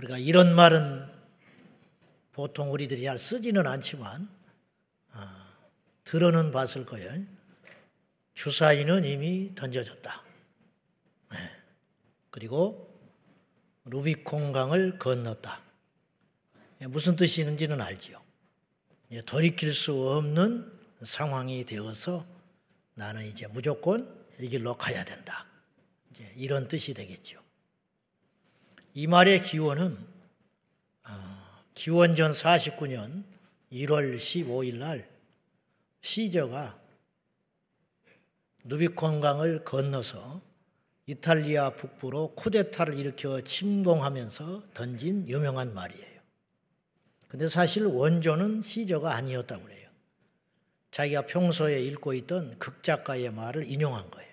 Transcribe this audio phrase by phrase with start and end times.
[0.00, 1.06] 우리가 이런 말은
[2.32, 4.28] 보통 우리들이 잘 쓰지는 않지만
[5.12, 5.18] 어,
[6.04, 7.12] 들어는 봤을 거예요.
[8.32, 10.22] 주사위는 이미 던져졌다.
[11.32, 11.38] 네.
[12.30, 12.98] 그리고
[13.84, 15.60] 루비콘강을 건넜다.
[16.80, 18.22] 예, 무슨 뜻이 있는지는 알지요.
[19.10, 22.24] 예, 돌이킬 수 없는 상황이 되어서
[22.94, 25.46] 나는 이제 무조건 이 길로 가야 된다.
[26.10, 27.39] 이제 이런 뜻이 되겠죠.
[28.94, 29.96] 이 말의 기원은
[31.04, 33.24] 어, 기원전 49년
[33.72, 35.08] 1월 15일 날
[36.00, 36.78] 시저가
[38.64, 40.42] 누비콘강을 건너서
[41.06, 46.20] 이탈리아 북부로 쿠데타를 일으켜 침공하면서 던진 유명한 말이에요.
[47.28, 49.88] 근데 사실 원조는 시저가 아니었다고 그래요.
[50.90, 54.30] 자기가 평소에 읽고 있던 극작가의 말을 인용한 거예요.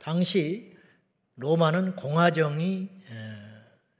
[0.00, 0.69] 당시
[1.40, 2.90] 로마는 공화정이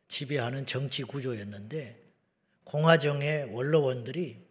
[0.08, 1.98] 지배하는 정치 구조였는데
[2.64, 4.46] 공화정의 원로원들이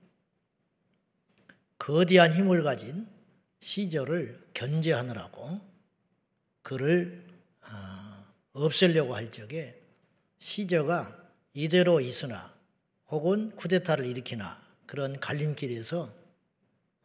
[1.78, 3.08] 거대한 힘을 가진
[3.60, 5.62] 시절을 견제하느라고
[6.64, 7.28] 그를
[7.62, 9.80] 아, 없애려고 할 적에
[10.40, 11.16] 시저가
[11.54, 12.52] 이대로 있으나
[13.10, 16.12] 혹은 쿠데타를 일으키나 그런 갈림길에서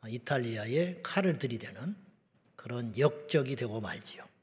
[0.07, 1.95] 이탈리아에 칼을 들이대는
[2.57, 4.34] 그런 역적이 되고 말지요.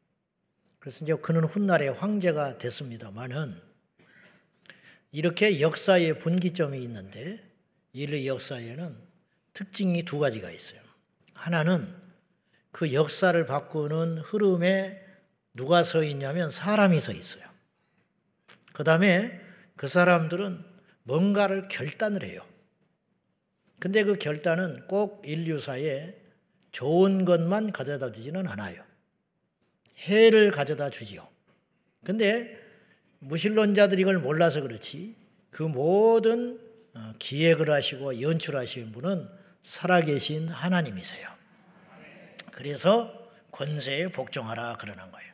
[0.81, 3.55] 그래서 이제 그는 훗날에 황제가 됐습니다만은
[5.11, 7.39] 이렇게 역사의 분기점이 있는데
[7.93, 8.97] 인류 역사에는
[9.53, 10.81] 특징이 두 가지가 있어요.
[11.35, 11.87] 하나는
[12.71, 15.05] 그 역사를 바꾸는 흐름에
[15.53, 17.43] 누가 서 있냐면 사람이 서 있어요.
[18.73, 19.39] 그 다음에
[19.75, 20.65] 그 사람들은
[21.03, 22.43] 뭔가를 결단을 해요.
[23.77, 26.15] 근데 그 결단은 꼭 인류사에
[26.71, 28.90] 좋은 것만 가져다 주지는 않아요.
[30.01, 31.27] 해를 가져다 주지요.
[32.03, 32.59] 근데
[33.19, 35.15] 무신론자들이 이걸 몰라서 그렇지
[35.51, 36.59] 그 모든
[36.93, 39.29] 어, 기획을 하시고 연출하신 분은
[39.61, 41.29] 살아계신 하나님이세요.
[42.51, 45.33] 그래서 권세에 복종하라 그러는 거예요.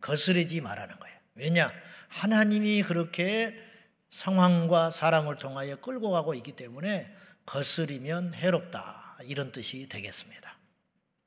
[0.00, 1.16] 거스르지 말라는 거예요.
[1.34, 1.72] 왜냐?
[2.08, 3.56] 하나님이 그렇게
[4.10, 7.14] 상황과 사람을 통하여 끌고 가고 있기 때문에
[7.46, 9.18] 거스리면 해롭다.
[9.24, 10.56] 이런 뜻이 되겠습니다.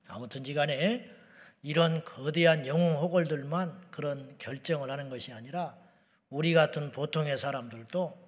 [0.07, 1.09] 아무튼지 간에
[1.63, 5.77] 이런 거대한 영웅 호걸들만 그런 결정을 하는 것이 아니라
[6.29, 8.21] 우리 같은 보통의 사람들도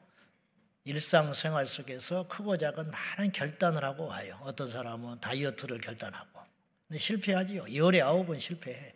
[0.86, 4.40] 일상생활 속에서 크고 작은 많은 결단을 하고 와요.
[4.44, 6.40] 어떤 사람은 다이어트를 결단하고.
[6.88, 7.74] 근데 실패하지요.
[7.74, 8.94] 열에 아홉은 실패해.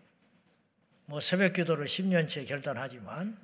[1.06, 3.38] 뭐 새벽 기도를 10년째 결단하지만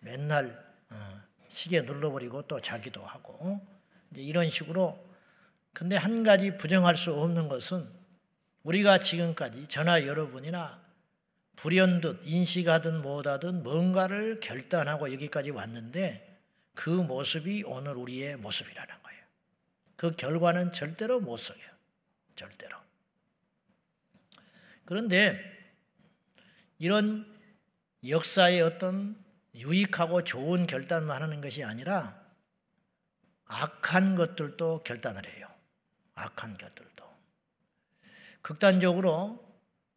[0.00, 3.60] 맨날 어, 시계 눌러버리고 또 자기도 하고
[4.10, 4.98] 이제 이런 식으로
[5.72, 7.97] 근데 한 가지 부정할 수 없는 것은
[8.62, 10.82] 우리가 지금까지 저나 여러분이나
[11.56, 16.28] 불현듯 인식하든 못하든 뭔가를 결단하고 여기까지 왔는데
[16.74, 19.22] 그 모습이 오늘 우리의 모습이라는 거예요.
[19.96, 21.60] 그 결과는 절대로 못 속여.
[22.36, 22.76] 절대로.
[24.84, 25.58] 그런데
[26.78, 27.26] 이런
[28.06, 29.22] 역사의 어떤
[29.56, 32.24] 유익하고 좋은 결단만 하는 것이 아니라
[33.46, 35.48] 악한 것들도 결단을 해요.
[36.14, 36.97] 악한 것들도.
[38.42, 39.44] 극단적으로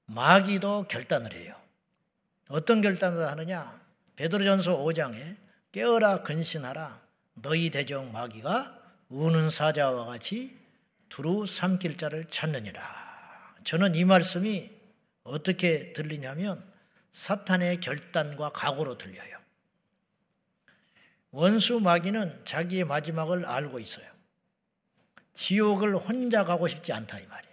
[0.05, 1.55] 마귀도 결단을 해요.
[2.49, 3.81] 어떤 결단을 하느냐?
[4.15, 5.37] 베드로전서 5장에
[5.71, 7.01] 깨어라 근신하라
[7.35, 8.77] 너희 대적 마귀가
[9.09, 10.57] 우는 사자와 같이
[11.09, 12.81] 두루 삼킬 자를 찾느니라.
[13.63, 14.71] 저는 이 말씀이
[15.23, 16.63] 어떻게 들리냐면
[17.11, 19.37] 사탄의 결단과 각오로 들려요.
[21.31, 24.09] 원수 마귀는 자기의 마지막을 알고 있어요.
[25.33, 27.50] 지옥을 혼자 가고 싶지 않다 이 말이에요.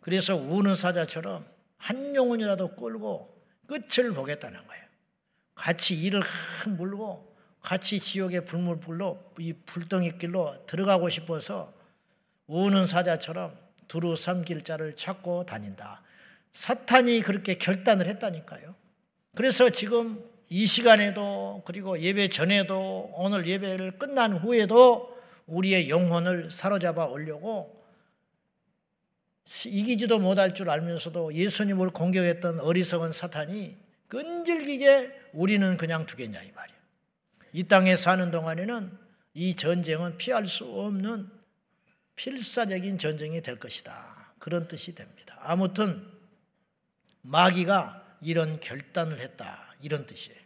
[0.00, 1.44] 그래서 우는 사자처럼
[1.76, 3.34] 한 영혼이라도 끌고
[3.66, 4.84] 끝을 보겠다는 거예요.
[5.54, 11.72] 같이 이를 한 물고 같이 지옥의 불물불로 이 불덩이 길로 들어가고 싶어서
[12.46, 13.56] 우는 사자처럼
[13.86, 16.02] 두루 삼길 자를 찾고 다닌다.
[16.52, 18.74] 사탄이 그렇게 결단을 했다니까요.
[19.36, 25.16] 그래서 지금 이 시간에도 그리고 예배 전에도 오늘 예배를 끝난 후에도
[25.46, 27.79] 우리의 영혼을 사로잡아 오려고
[29.44, 33.76] 이기지도 못할 줄 알면서도 예수님을 공격했던 어리석은 사탄이
[34.08, 36.76] 끈질기게 우리는 그냥 두겠냐 이 말이야.
[37.52, 38.98] 이 땅에 사는 동안에는
[39.34, 41.30] 이 전쟁은 피할 수 없는
[42.16, 44.34] 필사적인 전쟁이 될 것이다.
[44.38, 45.38] 그런 뜻이 됩니다.
[45.40, 46.06] 아무튼
[47.22, 49.74] 마귀가 이런 결단을 했다.
[49.82, 50.38] 이런 뜻이에요.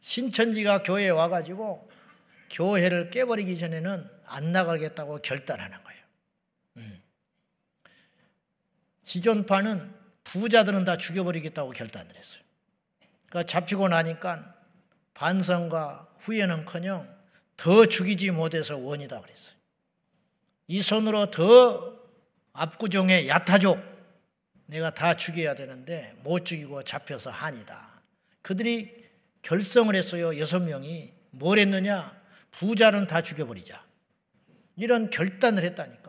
[0.00, 1.90] 신천지가 교회에 와가지고
[2.50, 6.02] 교회를 깨버리기 전에는 안 나가겠다고 결단하는 거예요.
[6.76, 7.02] 음.
[9.06, 9.94] 지존파는
[10.24, 12.42] 부자들은 다 죽여버리겠다고 결단을 했어요.
[13.30, 14.54] 그 잡히고 나니까
[15.14, 17.08] 반성과 후회는커녕
[17.56, 19.54] 더 죽이지 못해서 원이다 그랬어요.
[20.66, 21.96] 이 손으로 더
[22.52, 23.78] 압구정의 야타족
[24.66, 28.02] 내가 다 죽여야 되는데 못 죽이고 잡혀서 한이다.
[28.42, 29.06] 그들이
[29.42, 30.36] 결성을 했어요.
[30.40, 32.20] 여섯 명이 뭘 했느냐?
[32.58, 33.84] 부자는 다 죽여버리자.
[34.74, 36.05] 이런 결단을 했다니까.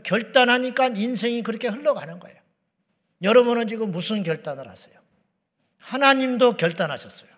[0.00, 2.36] 결단하니까 인생이 그렇게 흘러가는 거예요.
[3.22, 4.98] 여러분은 지금 무슨 결단을 하세요?
[5.78, 7.30] 하나님도 결단하셨어요.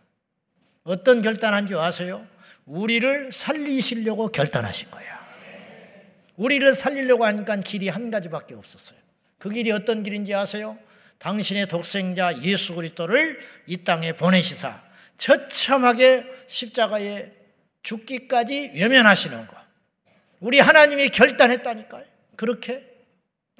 [0.85, 2.27] 어떤 결단한지 아세요?
[2.67, 5.15] 우리를 살리시려고 결단하신 거예요.
[6.37, 8.99] 우리를 살리려고 하니까 길이 한 가지밖에 없었어요.
[9.39, 10.79] 그 길이 어떤 길인지 아세요?
[11.19, 14.83] 당신의 독생자 예수 그리스도를 이 땅에 보내시사
[15.17, 17.33] 처참하게 십자가에
[17.83, 19.57] 죽기까지 외면하시는 것.
[20.41, 22.05] 우리 하나님이 결단했다니까요.
[22.37, 22.85] 그렇게.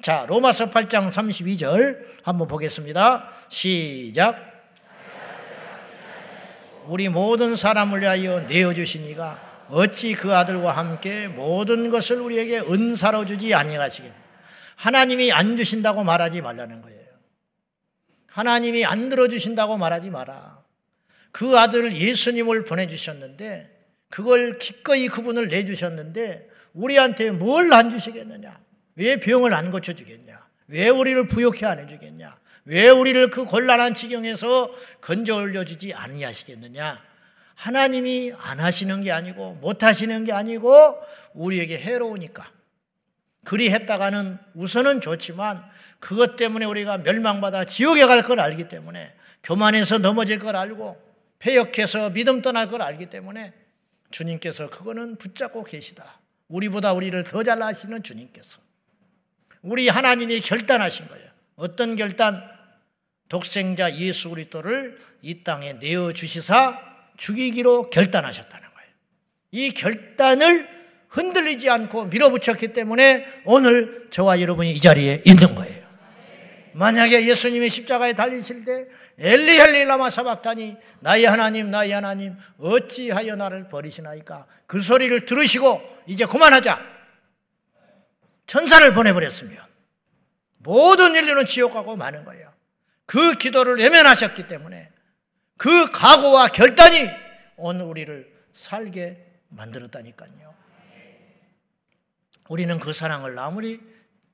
[0.01, 3.29] 자, 로마서 8장 32절 한번 보겠습니다.
[3.49, 4.53] 시작.
[6.87, 14.11] 우리 모든 사람을 위하여 내어주시니가 어찌 그 아들과 함께 모든 것을 우리에게 은사로 주지 아니하시겠
[14.75, 17.05] 하나님이 안 주신다고 말하지 말라는 거예요.
[18.27, 20.63] 하나님이 안 들어주신다고 말하지 마라.
[21.31, 23.71] 그 아들 예수님을 보내주셨는데
[24.09, 28.64] 그걸 기꺼이 그분을 내주셨는데 우리한테 뭘 안 주시겠느냐?
[28.95, 30.45] 왜 병을 안 고쳐주겠냐?
[30.67, 32.37] 왜 우리를 부욕해 안 해주겠냐?
[32.65, 37.03] 왜 우리를 그 곤란한 지경에서 건져 올려주지 아니하시겠느냐?
[37.55, 40.97] 하나님이 안 하시는 게 아니고 못 하시는 게 아니고
[41.33, 42.51] 우리에게 해로우니까.
[43.43, 45.63] 그리 했다가는 우선은 좋지만
[45.99, 49.13] 그것 때문에 우리가 멸망받아 지옥에 갈 걸 알기 때문에
[49.43, 50.99] 교만해서 넘어질 걸 알고
[51.39, 53.53] 폐역해서 믿음 떠날 걸 알기 때문에
[54.09, 56.19] 주님께서 그거는 붙잡고 계시다.
[56.47, 58.64] 우리보다 우리를 더 잘 아시는 주님께서.
[59.65, 61.25] 우리 하나님이 결단하신 거예요.
[61.55, 62.41] 어떤 결단?
[63.27, 66.79] 독생자 예수 그리스도를 이 땅에 내어 주시사
[67.17, 68.89] 죽이기로 결단하셨다는 거예요.
[69.51, 70.69] 이 결단을
[71.09, 75.83] 흔들리지 않고 밀어붙였기 때문에 오늘 저와 여러분이 이 자리에 있는 거예요.
[76.73, 83.69] 만약에 예수님이 십자가에 달리실 때 엘리 엘리 라마 사박다니 나의 하나님 나의 하나님 어찌하여 나를
[83.69, 86.94] 버리시나이까 그 소리를 들으시고 이제 그만하자
[88.47, 89.65] 천사를 보내버렸으면
[90.57, 92.53] 모든 인류는 지옥 가고 마는 거예요.
[93.05, 94.91] 그 기도를 외면하셨기 때문에
[95.57, 97.07] 그 각오와 결단이
[97.57, 100.55] 오늘 우리를 살게 만들었다니까요.
[102.49, 103.79] 우리는 그 사랑을 아무리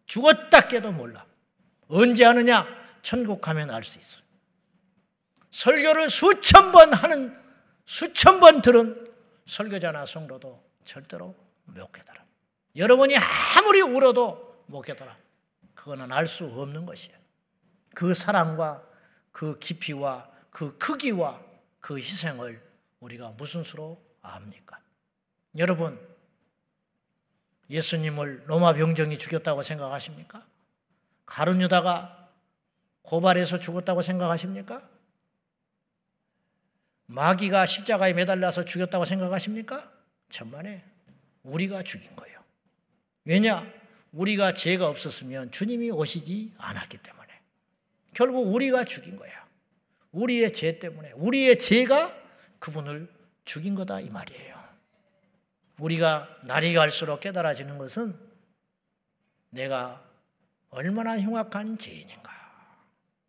[0.06, 1.26] 죽었다 깨도 몰라.
[1.88, 2.68] 언제 하느냐?
[3.02, 4.22] 천국 가면 알 수 있어.
[5.52, 7.38] 설교를 수천 번 하는,
[7.86, 9.12] 수천 번 들은
[9.46, 11.36] 설교자나 성도도 절대로
[11.66, 12.21] 못 깨달아.
[12.76, 15.18] 여러분이 아무리 울어도 못 깨달아.
[15.76, 17.18] 그거는 알 수 없는 것이에요.
[17.94, 18.86] 그 사랑과
[19.32, 21.42] 그 깊이와 그 크기와
[21.80, 22.62] 그 희생을
[23.00, 24.80] 우리가 무슨 수로 압니까?
[25.58, 26.00] 여러분,
[27.70, 30.46] 예수님을 로마 병정이 죽였다고 생각하십니까?
[31.26, 32.30] 가룟 유다가
[33.02, 34.88] 고발해서 죽었다고 생각하십니까?
[37.08, 39.92] 마귀가 십자가에 매달려서 죽였다고 생각하십니까?
[40.30, 40.84] 천만에
[41.44, 42.41] 우리가 죽인 거예요.
[43.26, 43.66] 왜냐?
[44.12, 47.28] 우리가 죄가 없었으면 주님이 오시지 않았기 때문에.
[48.14, 49.32] 결국 우리가 죽인 거야.
[50.12, 52.16] 우리의 죄 때문에 우리의 죄가
[52.60, 53.08] 그분을
[53.46, 54.62] 죽인 거다 이 말이에요.
[55.80, 58.14] 우리가 날이 갈수록 깨달아지는 것은
[59.50, 60.04] 내가
[60.70, 62.32] 얼마나 흉악한 죄인인가.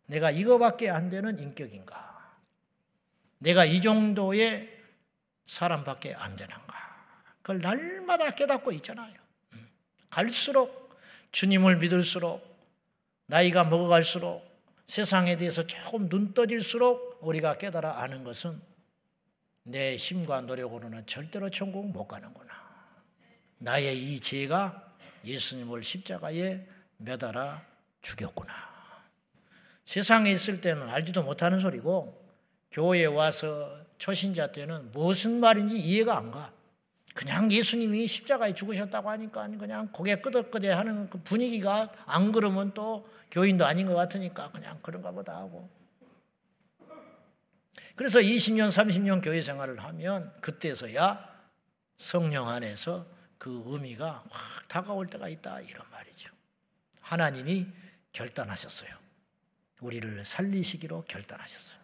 [0.07, 2.37] 내가 이거밖에 안 되는 인격인가.
[3.39, 4.69] 내가 이 정도의
[5.47, 6.73] 사람밖에 안 되는가.
[7.43, 9.22] 그걸 날마다 깨닫고 있잖아요.
[10.13, 10.15] 음.
[10.15, 10.99] 갈수록
[11.33, 12.47] 주님을 믿을수록
[13.27, 14.47] 나이가 먹어갈수록
[14.87, 18.61] 세상에 대해서 조금 눈 떠질수록 우리가 깨달아 아는 것은
[19.63, 22.53] 내 힘과 노력으로는 절대로 천국 못 가는구나.
[23.59, 24.93] 나의 이 죄가
[25.25, 26.67] 예수님을 십자가에
[26.99, 27.65] 매달아
[28.03, 28.53] 죽였구나.
[29.87, 32.21] 세상에 있을 때는 알지도 못하는 소리고
[32.73, 36.53] 교회에 와서 초신자 때는 무슨 말인지 이해가 안 가.
[37.15, 43.67] 그냥 예수님이 십자가에 죽으셨다고 하니까 그냥 고개 끄덕끄덕 하는 그 분위기가 안 그러면 또 교인도
[43.67, 45.69] 아닌 것 같으니까 그냥 그런가 보다 하고.
[47.95, 51.29] 그래서 20년, 30년 교회 생활을 하면 그때서야
[51.97, 53.07] 성령 안에서
[53.39, 55.61] 그 의미가 확 다가올 때가 있다.
[55.61, 56.31] 이런 말이죠.
[57.01, 57.67] 하나님이
[58.13, 58.91] 결단하셨어요.
[59.81, 61.82] 우리를 살리시기로 결단하셨어요.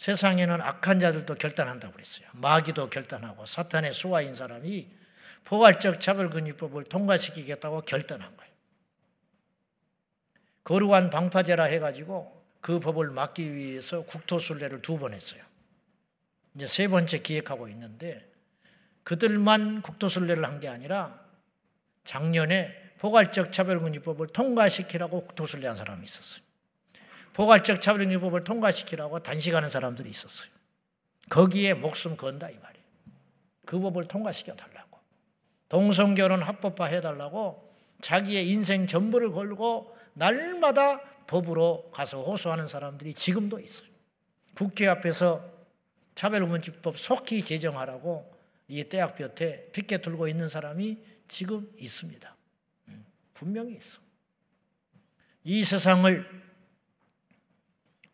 [0.00, 2.26] 세상에는 악한 자들도 결단한다고 그랬어요.
[2.32, 4.88] 마귀도 결단하고 사탄의 수하인 사람이
[5.44, 8.50] 포괄적 차별근육법을 통과시키겠다고 결단한 거예요.
[10.64, 15.42] 거룩한 방파제라 해가지고 그 법을 막기 위해서 국토순례를 두 번 했어요.
[16.54, 18.26] 이제 세 번째 기획하고 있는데
[19.02, 21.20] 그들만 국토순례를 한 게 아니라
[22.04, 26.49] 작년에 포괄적 차별금지법을 통과시키라고 국토순례한 사람이 있었어요.
[27.40, 30.50] 포괄적 차별금지법을 통과시키라고 단식하는 사람들이 있었어요.
[31.30, 32.84] 거기에 목숨 건다 이 말이에요.
[33.64, 34.98] 그 법을 통과시켜 달라고.
[35.70, 43.88] 동성결혼 합법화 해 달라고 자기의 인생 전부를 걸고 날마다 법으로 가서 호소하는 사람들이 지금도 있어요.
[44.54, 45.42] 국회 앞에서
[46.16, 48.30] 차별금지법 속히 제정하라고
[48.68, 52.36] 이 대학볕에 피켓 들고 있는 사람이 지금 있습니다.
[52.88, 54.02] 음, 분명히 있어.
[55.44, 56.49] 이 세상을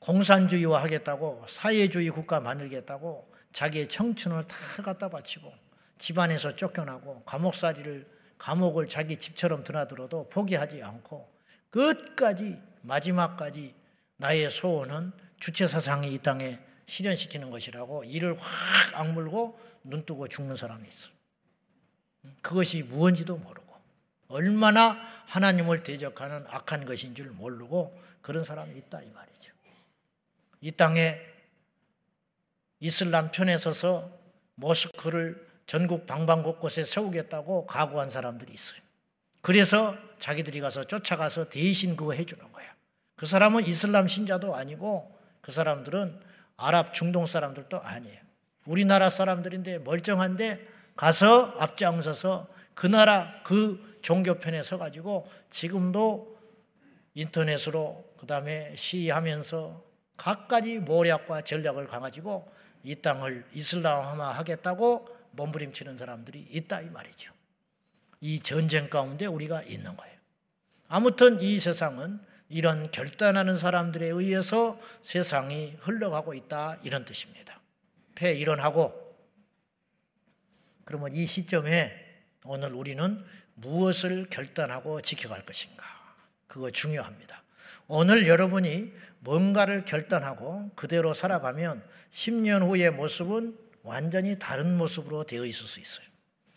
[0.06, 5.52] 공산주의화 하겠다고 사회주의 국가 만들겠다고 자기의 청춘을 다 갖다 바치고
[5.98, 8.06] 집안에서 쫓겨나고 감옥살이를
[8.38, 11.28] 감옥을 자기 집처럼 드나들어도 포기하지 않고
[11.70, 13.74] 끝까지 마지막까지
[14.18, 15.10] 나의 소원은
[15.40, 21.10] 주체 사상이 이 땅에 실현시키는 것이라고 이를 확 악물고 눈뜨고 죽는 사람이 있어.
[22.42, 23.74] 그것이 무언지도 모르고
[24.28, 24.92] 얼마나
[25.26, 29.55] 하나님을 대적하는 악한 것인 줄 모르고 그런 사람이 있다 이 말이죠.
[30.60, 31.20] 이 땅에
[32.80, 34.10] 이슬람 편에 서서
[34.54, 38.80] 모스크를 전국 방방곳곳에 세우겠다고 각오한 사람들이 있어요.
[39.42, 42.66] 그래서 자기들이 가서 쫓아가서 대신 그거 해주는 거야.
[43.16, 46.20] 그 사람은 이슬람 신자도 아니고 그 사람들은
[46.56, 48.20] 아랍 중동 사람들도 아니에요.
[48.66, 56.36] 우리나라 사람들인데 멀쩡한데 가서 앞장서서 그 나라 그 종교편에 서가지고 지금도
[57.14, 59.85] 인터넷으로 그 다음에 시위하면서
[60.16, 62.50] 각가지 모략과 전략을 가가지고
[62.82, 67.32] 이 땅을 이슬람화 하겠다고 몸부림치는 사람들이 있다 이 말이죠.
[68.20, 70.16] 이 전쟁 가운데 우리가 있는 거예요.
[70.88, 77.60] 아무튼 이 세상은 이런 결단하는 사람들에 의해서 세상이 흘러가고 있다 이런 뜻입니다.
[78.14, 79.06] 폐 일어나고
[80.84, 81.92] 그러면 이 시점에
[82.44, 85.84] 오늘 우리는 무엇을 결단하고 지켜갈 것인가?
[86.46, 87.42] 그거 중요합니다.
[87.88, 88.92] 오늘 여러분이
[89.26, 96.06] 뭔가를 결단하고 그대로 살아가면 10년 후의 모습은 완전히 다른 모습으로 되어 있을 수 있어요.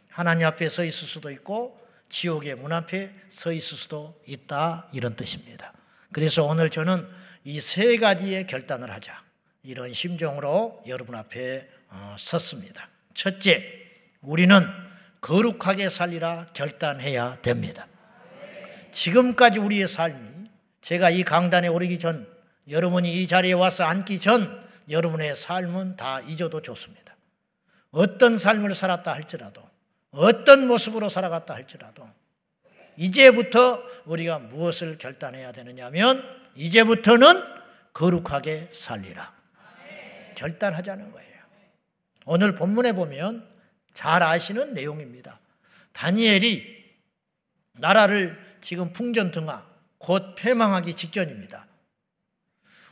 [0.09, 5.73] 하나님 앞에 서 있을 수도 있고 지옥의 문 앞에 서 있을 수도 있다 이런 뜻입니다.
[6.11, 7.07] 그래서 오늘 저는
[7.43, 9.19] 이 세 가지의 결단을 하자
[9.63, 12.87] 이런 심정으로 여러분 앞에 어, 섰습니다.
[13.15, 13.63] 첫째,
[14.21, 14.63] 우리는
[15.21, 17.87] 거룩하게 살리라 결단해야 됩니다.
[18.91, 20.49] 지금까지 우리의 삶이
[20.81, 22.27] 제가 이 강단에 오르기 전
[22.69, 27.15] 여러분이 이 자리에 와서 앉기 전 여러분의 삶은 다 잊어도 좋습니다.
[27.91, 29.67] 어떤 삶을 살았다 할지라도
[30.11, 32.07] 어떤 모습으로 살아갔다 할지라도
[32.97, 36.23] 이제부터 우리가 무엇을 결단해야 되느냐면
[36.55, 37.41] 이제부터는
[37.93, 39.33] 거룩하게 살리라.
[40.35, 41.29] 결단하자는 거예요.
[42.25, 43.47] 오늘 본문에 보면
[43.93, 45.39] 잘 아시는 내용입니다.
[45.93, 46.79] 다니엘이
[47.73, 49.65] 나라를 지금 풍전등화
[49.97, 51.68] 곧 폐망하기 직전입니다.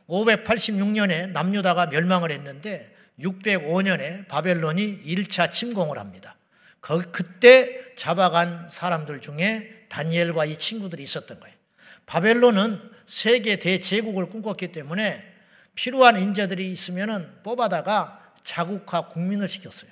[0.10, 6.36] 586년에 남유다가 멸망을 했는데 605년에 바벨론이 1차 침공을 합니다.
[7.12, 11.56] 그때 잡아간 사람들 중에 다니엘과 이 친구들이 있었던 거예요.
[12.06, 15.24] 바벨론은 세계 대제국을 꿈꿨기 때문에
[15.76, 19.92] 필요한 인재들이 있으면 뽑아다가 자국화 국민을 시켰어요.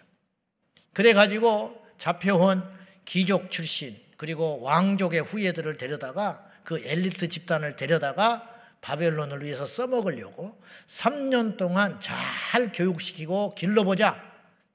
[0.94, 2.64] 그래가지고 잡혀온
[3.04, 8.55] 귀족 출신 그리고 왕족의 후예들을 데려다가 그 엘리트 집단을 데려다가
[8.86, 14.22] 바벨론을 위해서 써먹으려고 3년 동안 잘 교육시키고 길러보자.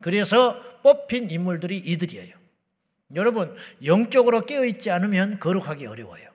[0.01, 2.35] 그래서 뽑힌 인물들이 이들이에요.
[3.15, 6.29] 여러분, 영적으로 깨어있지 않으면 거룩하기 어려워요.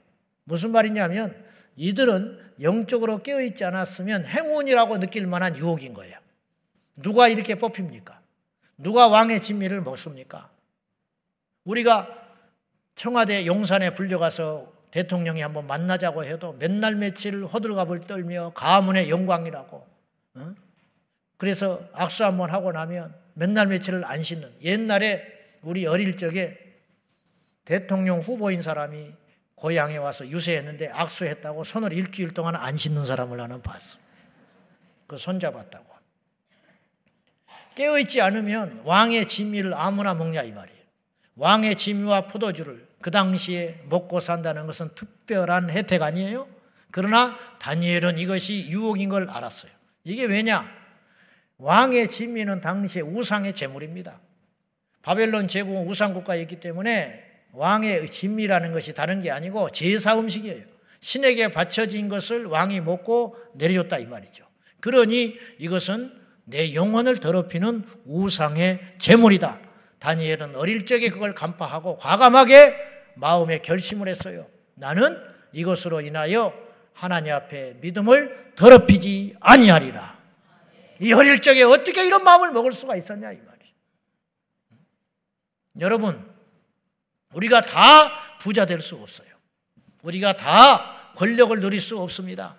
[0.46, 1.36] 무슨 말이냐면
[1.75, 6.17] 이들은 영적으로 깨어있지 않았으면 행운이라고 느낄 만한 유혹인 거예요.
[7.01, 8.22] 누가 이렇게 뽑힙니까?
[8.77, 10.50] 누가 왕의 진미를 먹습니까?
[11.65, 12.08] 우리가
[12.96, 19.86] 청와대 용산에 불려가서 대통령이 한번 만나자고 해도 맨날 며칠 호들갑을 떨며 가문의 영광이라고.
[20.36, 20.56] 어?
[21.36, 24.50] 그래서 악수 한번 하고 나면 맨날 며칠을 안 씻는.
[24.64, 25.22] 옛날에
[25.64, 26.58] 우리 어릴 적에
[27.66, 29.12] 대통령 후보인 사람이
[29.56, 33.98] 고향에 와서 유세했는데 악수했다고 손을 일주일 동안 안 씻는 사람을 나는 봤어.
[35.08, 35.94] 그 손잡았다고.
[37.75, 40.80] 깨어있지 않으면 왕의 진미를 아무나 먹냐 이 말이에요.
[41.36, 46.48] 왕의 진미와 포도주를 그 당시에 먹고 산다는 것은 특별한 혜택 아니에요?
[46.92, 49.72] 그러나 다니엘은 이것이 유혹인 걸 알았어요.
[50.04, 50.66] 이게 왜냐?
[51.58, 54.20] 왕의 진미는 당시에 우상의 제물입니다.
[55.02, 57.24] 바벨론 제국은 우상국가였기 때문에
[57.54, 60.66] 왕의 진미라는 것이 다른 게 아니고 제사 음식이에요.
[61.00, 64.46] 신에게 바쳐진 것을 왕이 먹고 내려줬다 이 말이죠.
[64.80, 66.12] 그러니 이것은
[66.46, 69.60] 내 영혼을 더럽히는 우상의 제물이다.
[70.06, 72.76] 다니엘은 어릴 적에 그걸 간파하고 과감하게
[73.16, 74.48] 마음에 결심을 했어요.
[74.76, 75.20] 나는
[75.52, 76.54] 이것으로 인하여
[76.94, 80.16] 하나님 앞에 믿음을 더럽히지 아니하리라.
[81.02, 83.74] 이 어릴 적에 어떻게 이런 마음을 먹을 수가 있었냐 이 말이죠.
[85.80, 86.24] 여러분,
[87.34, 89.30] 우리가 다 부자 될 수 없어요.
[90.04, 92.56] 우리가 다 권력을 누릴 수 없습니다.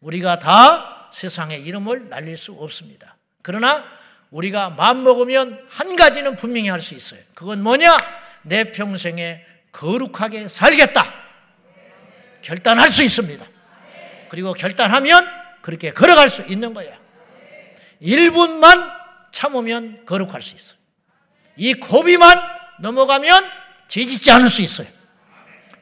[0.00, 3.16] 우리가 다 세상의 이름을 날릴 수 없습니다.
[3.40, 3.82] 그러나
[4.32, 7.20] 우리가 마음 먹으면 한 가지는 분명히 할 수 있어요.
[7.34, 8.02] 그건 뭐냐?
[8.42, 11.12] 내 평생에 거룩하게 살겠다.
[12.40, 13.46] 결단할 수 있습니다.
[14.30, 15.26] 그리고 결단하면
[15.60, 16.98] 그렇게 걸어갈 수 있는 거야.
[18.00, 18.90] 1분만
[19.30, 20.78] 참으면 거룩할 수 있어요.
[21.56, 22.40] 이 고비만
[22.80, 23.44] 넘어가면
[23.88, 24.88] 죄짓지 않을 수 있어요.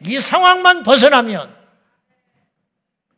[0.07, 1.57] 이 상황만 벗어나면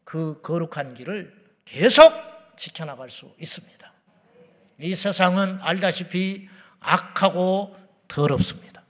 [0.05, 1.35] 그 거룩한 길을
[1.65, 2.13] 계속
[2.57, 3.92] 지켜나갈 수 있습니다.
[4.83, 6.49] 이 세상은 알다시피
[6.81, 7.77] 악하고
[8.09, 8.83] 더럽습니다.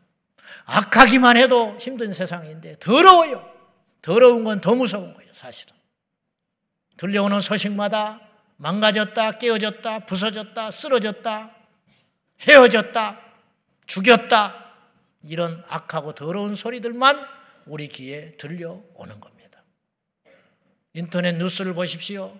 [0.64, 3.46] 악하기만 해도 힘든 세상인데 더러워요.
[4.00, 5.75] 더러운 건 더 무서운 거예요, 사실은.
[6.96, 8.20] 들려오는 소식마다
[8.56, 11.50] 망가졌다, 깨어졌다, 부서졌다, 쓰러졌다,
[12.49, 13.20] 헤어졌다,
[13.87, 14.72] 죽였다,
[15.25, 17.18] 이런 악하고 더러운 소리들만
[17.66, 19.62] 우리 귀에 들려오는 겁니다.
[20.94, 22.38] 인터넷 뉴스를 보십시오.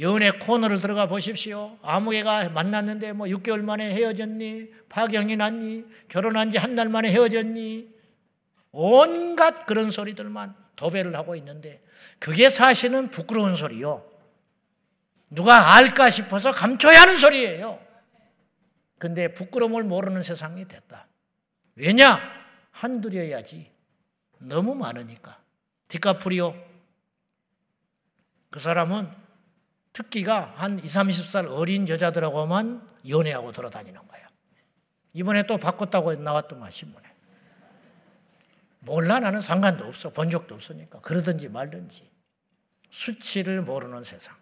[0.00, 1.78] 연애 코너를 들어가 보십시오.
[1.82, 4.70] 아무개가 만났는데 뭐 6개월 만에 헤어졌니?
[4.90, 5.84] 파경이 났니?
[6.08, 7.88] 결혼한 지 한 달 만에 헤어졌니?
[8.72, 11.82] 온갖 그런 소리들만 도배를 하고 있는데
[12.18, 14.04] 그게 사실은 부끄러운 소리요.
[15.30, 17.80] 누가 알까 싶어서 감춰야 하는 소리예요.
[18.98, 21.06] 근데 부끄러움을 모르는 세상이 됐다.
[21.76, 22.20] 왜냐?
[22.72, 23.70] 한둘이어야지.
[24.40, 25.38] 너무 많으니까.
[25.88, 26.54] 디카프리오.
[28.50, 29.08] 그 사람은
[29.98, 34.28] 특기가 한 20, 30살 어린 여자들하고만 연애하고 돌아다니는 거야.
[35.12, 37.04] 이번에 또 바꿨다고 나왔더만 신문에.
[38.78, 40.10] 몰라 나는 상관도 없어.
[40.10, 41.00] 본 적도 없으니까.
[41.00, 42.08] 그러든지 말든지.
[42.90, 44.36] 수치를 모르는 세상.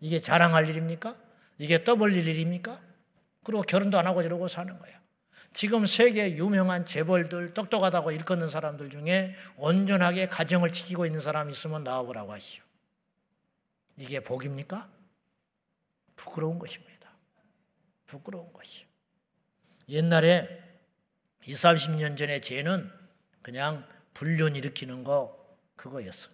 [0.00, 1.16] 이게 자랑할 일입니까?
[1.56, 2.78] 이게 떠벌릴 일입니까?
[3.44, 4.92] 그리고 결혼도 안 하고 이러고 사는 거야.
[5.54, 12.30] 지금 세계 유명한 재벌들, 똑똑하다고 일컫는 사람들 중에 온전하게 가정을 지키고 있는 사람이 있으면 나와보라고
[12.30, 12.66] 하시오.
[13.96, 14.90] 이게 복입니까?
[16.16, 17.10] 부끄러운 것입니다.
[18.06, 18.84] 부끄러운 것이.
[19.88, 20.62] 옛날에
[21.44, 22.90] 20, 30년 전에 죄는
[23.42, 26.30] 그냥 불륜 일으키는 거 그거였어.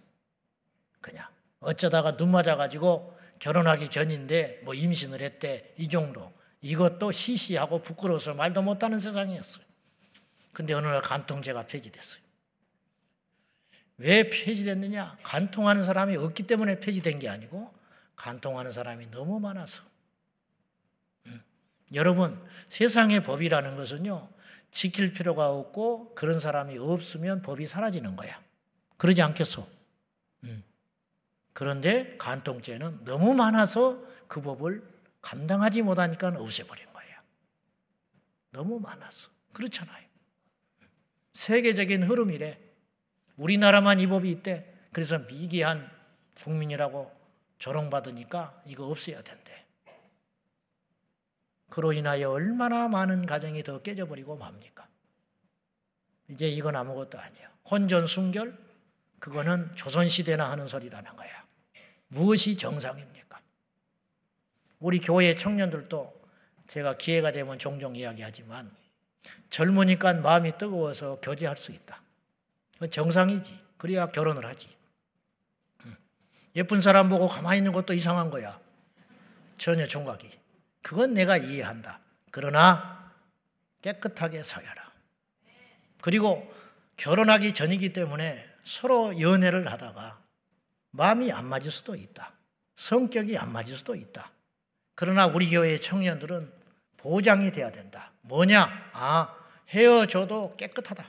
[1.01, 1.29] 그냥
[1.61, 6.33] 어쩌다가 눈 맞아가지고 결혼하기 전인데 뭐 임신을 했대 이 정도.
[6.61, 9.65] 이것도 시시하고 부끄러워서 말도 못하는 세상이었어요.
[10.53, 12.22] 근데 어느 날 간통죄가 폐지됐어요.
[13.99, 15.19] 왜 폐지됐느냐?
[15.23, 17.73] 간통하는 사람이 없기 때문에 폐지된 게 아니고
[18.17, 19.83] 간통하는 사람이 너무 많아서.
[21.27, 21.43] 음.
[21.95, 24.29] 여러분, 세상의 법이라는 것은요,
[24.71, 28.41] 지킬 필요가 없고 그런 사람이 없으면 법이 사라지는 거야.
[28.97, 29.69] 그러지 않겠소?
[30.45, 30.65] 음.
[31.53, 34.83] 그런데 간통죄는 너무 많아서 그 법을
[35.21, 37.17] 감당하지 못하니까 없애버린 거예요.
[38.51, 39.31] 너무 많아서.
[39.53, 40.07] 그렇잖아요.
[41.35, 42.59] 세계적인 흐름이래.
[43.43, 44.65] 우리나라만 이 법이 있대.
[44.93, 45.91] 그래서 미개한
[46.37, 47.11] 국민이라고
[47.59, 49.65] 조롱받으니까 이거 없어야 된대.
[51.69, 54.87] 그로 인하여 얼마나 많은 가정이 더 깨져버리고 맙니까?
[56.29, 57.49] 이제 이건 아무것도 아니에요.
[57.69, 58.57] 혼전 순결?
[59.19, 61.45] 그거는 조선시대나 하는 소리라는 거야.
[62.09, 63.41] 무엇이 정상입니까?
[64.79, 66.23] 우리 교회 청년들도
[66.69, 68.71] 제가 기회가 되면 종종 이야기하지만
[69.49, 72.02] 젊으니까 마음이 뜨거워서 교제할 수 있다.
[72.91, 73.59] 정상이지.
[73.77, 74.69] 그래야 결혼을 하지.
[76.55, 78.61] 예쁜 사람 보고 가만히 있는 것도 이상한 거야.
[79.59, 80.31] 전혀 총각이.
[80.83, 82.01] 그건 내가 이해한다.
[82.31, 83.13] 그러나
[83.81, 84.91] 깨끗하게 살아라.
[86.01, 86.53] 그리고
[86.97, 90.21] 결혼하기 전이기 때문에 서로 연애를 하다가
[90.91, 92.33] 마음이 안 맞을 수도 있다.
[92.77, 94.31] 성격이 안 맞을 수도 있다.
[94.95, 96.53] 그러나 우리 교회의 청년들은
[96.99, 98.13] 보장이 돼야 된다.
[98.23, 98.69] 뭐냐?
[98.93, 99.35] 아,
[99.71, 101.07] 헤어져도 깨끗하다.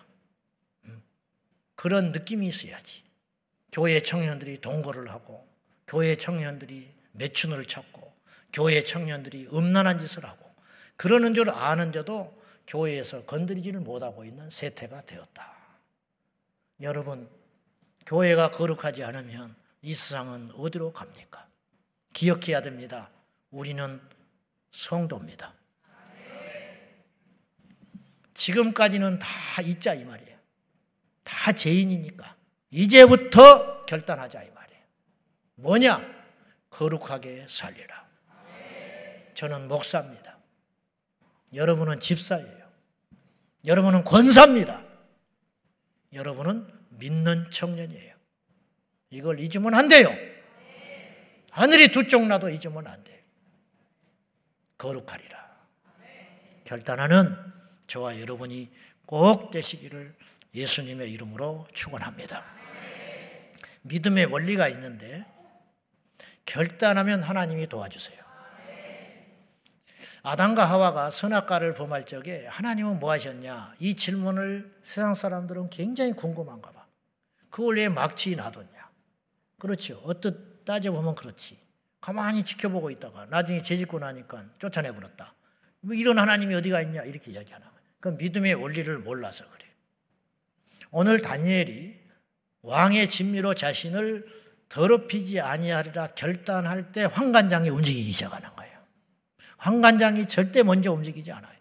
[1.83, 3.03] 그런 느낌이 있어야지.
[3.69, 5.45] 교회 청년들이 동거를 하고,
[5.85, 8.09] 교회 청년들이 매춘을 찾고,
[8.53, 10.49] 교회 청년들이 음란한 짓을 하고,
[10.95, 15.57] 그러는 줄 아는데도 교회에서 건드리지를 못하고 있는 세태가 되었다.
[16.79, 17.29] 여러분,
[18.05, 21.49] 교회가 거룩하지 않으면 이 세상은 어디로 갑니까?
[22.13, 23.09] 기억해야 됩니다.
[23.51, 23.99] 우리는
[24.71, 25.53] 성도입니다.
[28.35, 30.32] 지금까지는 다 있자 이 말이에요.
[31.23, 32.35] 다 죄인이니까
[32.71, 34.81] 이제부터 결단하자 이 말이에요.
[35.55, 36.13] 뭐냐?
[36.69, 38.03] 거룩하게 살리라.
[39.35, 40.37] 저는 목사입니다.
[41.53, 42.63] 여러분은 집사예요.
[43.65, 44.83] 여러분은 권사입니다.
[46.13, 48.13] 여러분은 믿는 청년이에요.
[49.11, 50.09] 이걸 잊으면 안 돼요.
[51.51, 53.19] 하늘이 두 쪽 나도 잊으면 안 돼요.
[54.77, 55.43] 거룩하리라.
[56.65, 57.35] 결단하는
[57.87, 58.71] 저와 여러분이
[59.05, 60.15] 꼭 되시기를
[60.53, 62.43] 예수님의 이름으로 축원합니다.
[63.83, 65.25] 믿음의 원리가 있는데
[66.45, 68.23] 결단하면 하나님이 도와주세요.
[70.25, 73.75] 아담과 하와가 선악과를 범할 적에 하나님은 뭐 하셨냐?
[73.79, 76.87] 이 질문을 세상 사람들은 굉장히 궁금한가 봐.
[77.49, 78.89] 그걸 왜 막지 놔뒀냐?
[79.59, 80.01] 그렇죠.
[80.05, 81.59] 어떻 따져보면 그렇지.
[81.99, 85.33] 가만히 지켜보고 있다가 나중에 죄짓고 나니까 쫓아내버렸다.
[85.81, 87.03] 뭐 이런 하나님이 어디가 있냐?
[87.03, 87.81] 이렇게 이야기하는 거예요.
[87.99, 89.62] 그 믿음의 원리를 몰라서 그래요.
[90.95, 91.99] 오늘 다니엘이
[92.61, 94.27] 왕의 진미로 자신을
[94.69, 98.77] 더럽히지 아니하리라 결단할 때 황관장이 움직이기 시작하는 거예요.
[99.57, 101.51] 황관장이 절대 먼저 움직이지 않아요.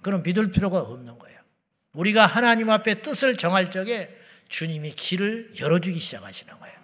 [0.00, 1.38] 그럼 믿을 필요가 없는 거예요.
[1.92, 4.08] 우리가 하나님 앞에 뜻을 정할 적에
[4.48, 6.76] 주님이 길을 열어주기 시작하시는 거예요.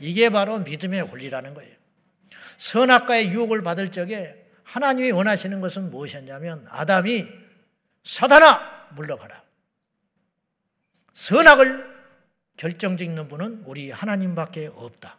[0.00, 1.74] 이게 바로 믿음의 원리라는 거예요.
[2.56, 7.28] 선악과의 유혹을 받을 적에 하나님이 원하시는 것은 무엇이었냐면 아담이
[8.02, 9.43] 사단아 물러가라.
[11.14, 11.94] 선악을
[12.56, 15.18] 결정짓는 분은 우리 하나님밖에 없다.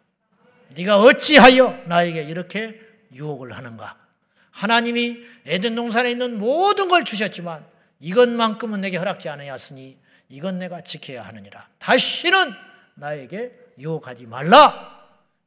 [0.74, 2.80] 네가 어찌하여 나에게 이렇게
[3.12, 3.98] 유혹을 하는가?
[4.50, 7.66] 하나님이 에덴 동산에 있는 모든 걸 주셨지만
[8.00, 11.68] 이것만큼은 내게 허락지 않으였으니 이건 내가 지켜야 하느니라.
[11.78, 12.38] 다시는
[12.94, 14.94] 나에게 유혹하지 말라.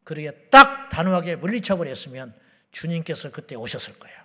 [0.04, 2.34] 그렇게 딱 단호하게 물리쳐 버렸으면
[2.72, 4.18] 주님께서 그때 오셨을 거예요.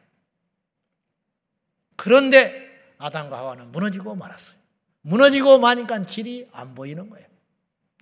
[1.97, 4.64] 그런데 아담과 하와는 무너지고 말았어요.
[5.05, 7.27] 무너지고 마니까 길이 안 보이는 거예요.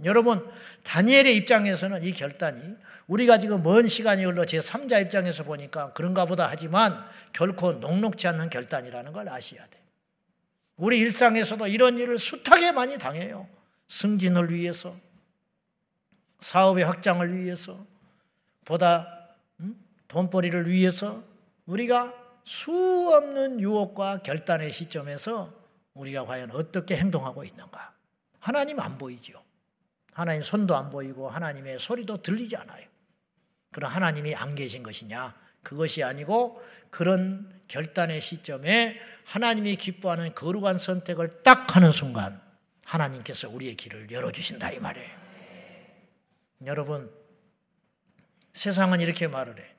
[0.05, 0.49] 여러분,
[0.85, 2.61] 다니엘의 입장에서는 이 결단이
[3.09, 8.51] 우리가 지금 먼 시간이 흘러 제 3자 입장에서 보니까 그런가 보다 하지만 결코 녹록지 않는
[8.51, 9.81] 결단이라는 걸 아셔야 돼.
[10.77, 13.49] 우리 일상에서도 이런 일을 숱하게 많이 당해요.
[13.89, 14.95] 승진을 위해서,
[16.41, 17.85] 사업의 확장을 위해서,
[18.65, 19.29] 보다
[19.61, 19.77] 음?
[20.09, 21.23] 돈벌이를 위해서
[21.67, 25.62] 우리가 수없는 유혹과 결단의 시점에서
[25.95, 27.93] 우리가 과연 어떻게 행동하고 있는가?
[28.39, 29.43] 하나님 안 보이죠.
[30.13, 32.87] 하나님 손도 안 보이고 하나님의 소리도 들리지 않아요.
[33.73, 35.35] 그럼 하나님이 안 계신 것이냐?
[35.63, 42.41] 그것이 아니고 그런 결단의 시점에 하나님이 기뻐하는 거룩한 선택을 딱 하는 순간
[42.85, 45.23] 하나님께서 우리의 길을 열어주신다 이 말이에요.
[46.67, 47.11] 여러분
[48.53, 49.75] 세상은 이렇게 말을 해.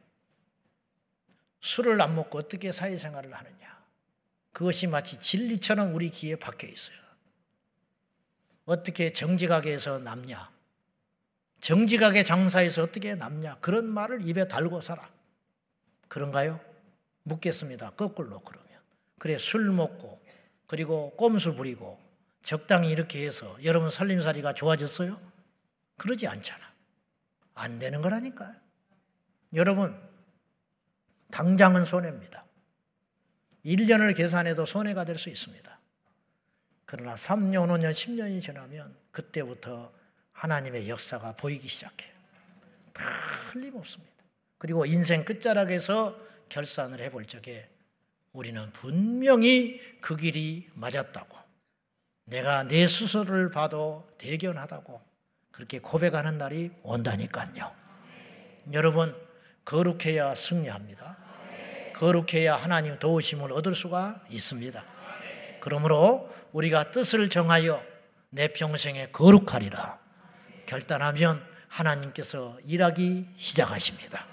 [1.59, 3.72] 술을 안 먹고 어떻게 사회생활을 하느냐.
[4.53, 6.97] 그것이 마치 진리처럼 우리 귀에 박혀 있어요.
[8.65, 10.49] 어떻게 정직하게 해서 남냐?
[11.59, 13.57] 정직하게 장사해서 어떻게 남냐?
[13.59, 15.09] 그런 말을 입에 달고 살아.
[16.07, 16.59] 그런가요?
[17.23, 17.91] 묻겠습니다.
[17.91, 18.69] 거꾸로 그러면.
[19.17, 20.21] 그래, 술 먹고,
[20.67, 21.99] 그리고 꼼수 부리고,
[22.43, 25.19] 적당히 이렇게 해서 여러분 살림살이가 좋아졌어요?
[25.97, 26.61] 그러지 않잖아.
[27.55, 28.53] 안 되는 거라니까요.
[29.53, 29.97] 여러분,
[31.31, 32.45] 당장은 손해입니다.
[33.65, 35.79] 1년을 계산해도 손해가 될 수 있습니다.
[36.85, 39.91] 그러나 3년, 5년, 10년이 지나면 그때부터
[40.33, 42.11] 하나님의 역사가 보이기 시작해요.
[42.93, 43.03] 다
[43.51, 44.13] 틀림없습니다.
[44.57, 46.15] 그리고 인생 끝자락에서
[46.49, 47.69] 결산을 해볼 적에
[48.31, 51.37] 우리는 분명히 그 길이 맞았다고
[52.25, 55.01] 내가 내 스스로를 봐도 대견하다고
[55.51, 57.71] 그렇게 고백하는 날이 온다니까요.
[58.71, 59.15] 여러분,
[59.65, 61.22] 거룩해야 승리합니다.
[62.03, 64.83] 거룩해야 하나님 도우심을 얻을 수가 있습니다.
[65.61, 67.81] 그러므로 우리가 뜻을 정하여
[68.29, 69.99] 내 평생에 거룩하리라
[70.65, 74.25] 결단하면 하나님께서 일하기 시작하십니다.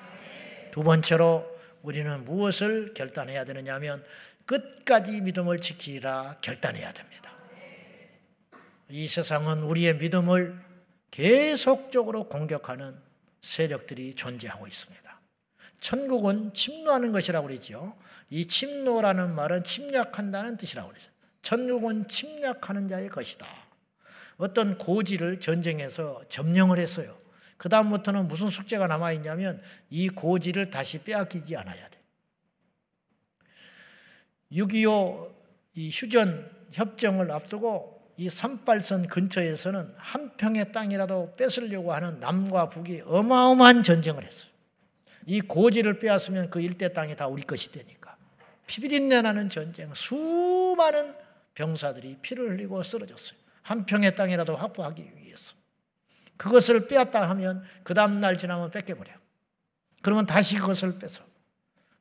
[0.73, 1.49] 두 번째로
[1.83, 4.05] 우리는 무엇을 결단해야 되느냐 하면
[4.47, 7.31] 끝까지 믿음을 지키라 결단해야 됩니다.
[8.89, 10.61] 이 세상은 우리의 믿음을
[11.13, 13.01] 계속적으로 공격하는
[13.43, 15.10] 세력들이 존재하고 있습니다.
[15.81, 17.97] 천국은 침노하는 것이라고 그러죠.
[18.29, 21.11] 이 침노라는 말은 침략한다는 뜻이라고 그러죠.
[21.43, 23.47] 천국은 침략하는 자의 것이다.
[24.37, 27.15] 어떤 고지를 전쟁에서 점령을 했어요.
[27.57, 31.99] 그 다음부터는 무슨 숙제가 남아 있냐면 이 고지를 다시 빼앗기지 않아야 돼.
[34.53, 35.31] 6.25
[35.91, 44.25] 휴전 협정을 앞두고 이 삼발선 근처에서는 한 평의 땅이라도 뺏으려고 하는 남과 북이 어마어마한 전쟁을
[44.25, 44.51] 했어요.
[45.27, 48.17] 이 고지를 빼앗으면 그 일대 땅이 다 우리 것이 되니까.
[48.67, 51.15] 피비린내 나는 전쟁, 수많은
[51.55, 53.39] 병사들이 피를 흘리고 쓰러졌어요.
[53.63, 55.55] 한 평의 땅이라도 확보하기 위해서.
[56.37, 59.13] 그것을 빼앗다 하면 그 다음날 지나면 뺏겨버려.
[60.03, 61.23] 그러면 다시 그것을 뺏어.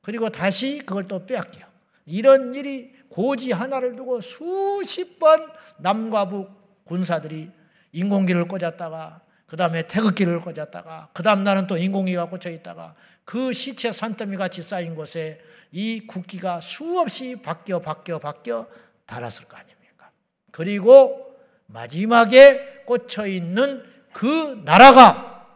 [0.01, 1.67] 그리고 다시 그걸 또 빼앗겨.
[2.05, 7.51] 이런 일이 고지 하나를 두고 수십 번 남과 북 군사들이
[7.91, 12.93] 인공기를 꽂았다가 그 다음에 태극기를 꽂았다가 그 다음 날은 또 인공기가 꽂혀 있다가
[13.25, 18.67] 그 시체 산더미 같이 쌓인 곳에 이 국기가 수없이 바뀌어 바뀌어 바뀌어
[19.07, 20.11] 달았을 거 아닙니까?
[20.51, 21.35] 그리고
[21.65, 23.83] 마지막에 꽂혀 있는
[24.13, 25.47] 그 나라가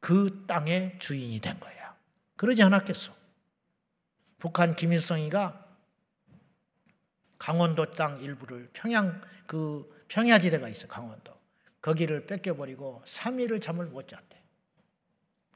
[0.00, 1.94] 그 땅의 주인이 된 거야.
[2.34, 3.12] 그러지 않았겠어?
[4.38, 5.64] 북한 김일성이가
[7.38, 11.37] 강원도 땅 일부를 평양 그 평야지대가 있어 강원도
[11.80, 14.38] 거기를 뺏겨버리고 3일을 잠을 못 잤대.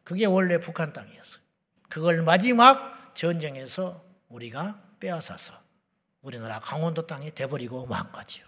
[0.04, 1.38] 그게 원래 북한 땅이었어.
[1.88, 5.54] 그걸 마지막 전쟁에서 우리가 빼앗아서
[6.22, 8.46] 우리나라 강원도 땅이 돼버리고 만 거지요.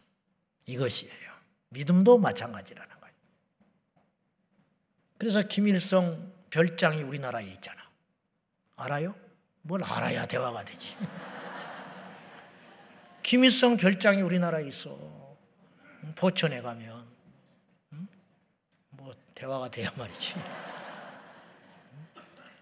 [0.66, 1.32] 이것이에요.
[1.70, 3.14] 믿음도 마찬가지라는 거예요.
[5.18, 7.82] 그래서 김일성 별장이 우리나라에 있잖아.
[8.76, 9.14] 알아요?
[9.62, 10.96] 뭘 알아야 대화가 되지.
[13.22, 15.14] 김일성 별장이 우리나라에 있어.
[16.16, 17.13] 포천에 가면 뭐
[19.35, 20.35] 대화가 돼야 말이지.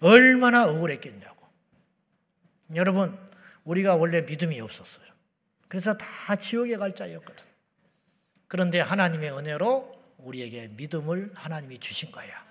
[0.00, 1.46] 얼마나 억울했겠냐고.
[2.74, 3.18] 여러분,
[3.64, 5.06] 우리가 원래 믿음이 없었어요.
[5.68, 7.44] 그래서 다 지옥에 갈 자였거든.
[8.48, 12.44] 그런데 하나님의 은혜로 우리에게 믿음을 하나님이 주신 거야.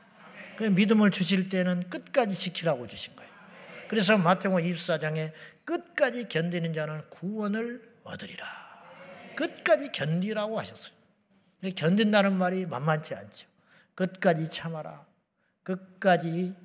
[0.58, 3.32] 그 믿음을 주실 때는 끝까지 지키라고 주신 거예요.
[3.88, 5.34] 그래서 마태복음 24장에
[5.66, 8.46] 끝까지 견디는 자는 구원을 얻으리라.
[9.36, 10.94] 끝까지 견디라고 하셨어요.
[11.76, 13.51] 견딘다는 말이 만만치 않죠.
[14.02, 15.06] 끝까지 참아라.
[15.62, 16.56] 끝까지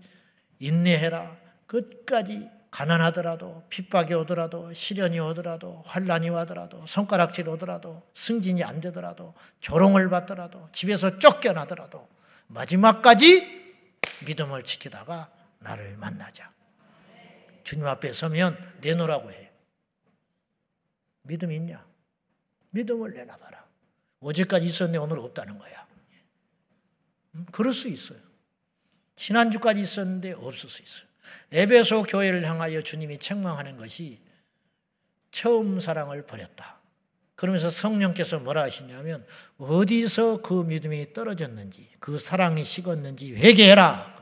[0.59, 1.37] 인내해라.
[1.67, 10.69] 끝까지 가난하더라도 핍박이 오더라도 시련이 오더라도 환란이 오더라도 손가락질 오더라도 승진이 안 되더라도 조롱을 받더라도
[10.73, 12.09] 집에서 쫓겨나더라도
[12.47, 13.93] 마지막까지
[14.27, 16.51] 믿음을 지키다가 나를 만나자.
[17.65, 19.53] 주님 앞에 서면 내놓으라고 해.
[21.23, 21.85] 믿음이 있냐?
[22.71, 23.67] 믿음을 내놔봐라.
[24.21, 25.86] 어제까지 있었는데 오늘 없다는 거야.
[27.53, 28.19] 그럴 수 있어요.
[29.17, 31.07] 지난주까지 있었는데 없을 수 있어요.
[31.53, 34.21] 에베소 교회를 향하여 주님이 책망하는 것이
[35.31, 36.81] 처음 사랑을 버렸다.
[37.35, 39.25] 그러면서 성령께서 뭐라 하시냐면
[39.59, 44.17] 어디서 그 믿음이 떨어졌는지 그 사랑이 식었는지 회개해라.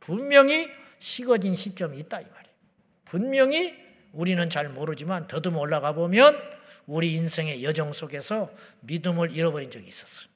[0.00, 0.68] 분명히
[0.98, 2.56] 식어진 시점이 있다 이 말이에요.
[3.04, 3.76] 분명히
[4.12, 6.36] 우리는 잘 모르지만 더듬어 올라가 보면
[6.86, 10.29] 우리 인생의 여정 속에서 믿음을 잃어버린 적이 있었어요.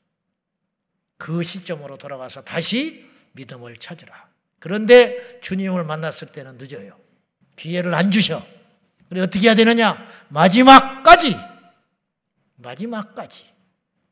[1.24, 4.28] 그 시점으로 돌아가서 다시 믿음을 찾으라.
[4.58, 7.00] 그런데 주님을 만났을 때는 늦어요.
[7.56, 8.46] 기회를 안 주셔.
[9.08, 10.06] 그래 어떻게 해야 되느냐?
[10.28, 11.34] 마지막까지
[12.56, 13.46] 마지막까지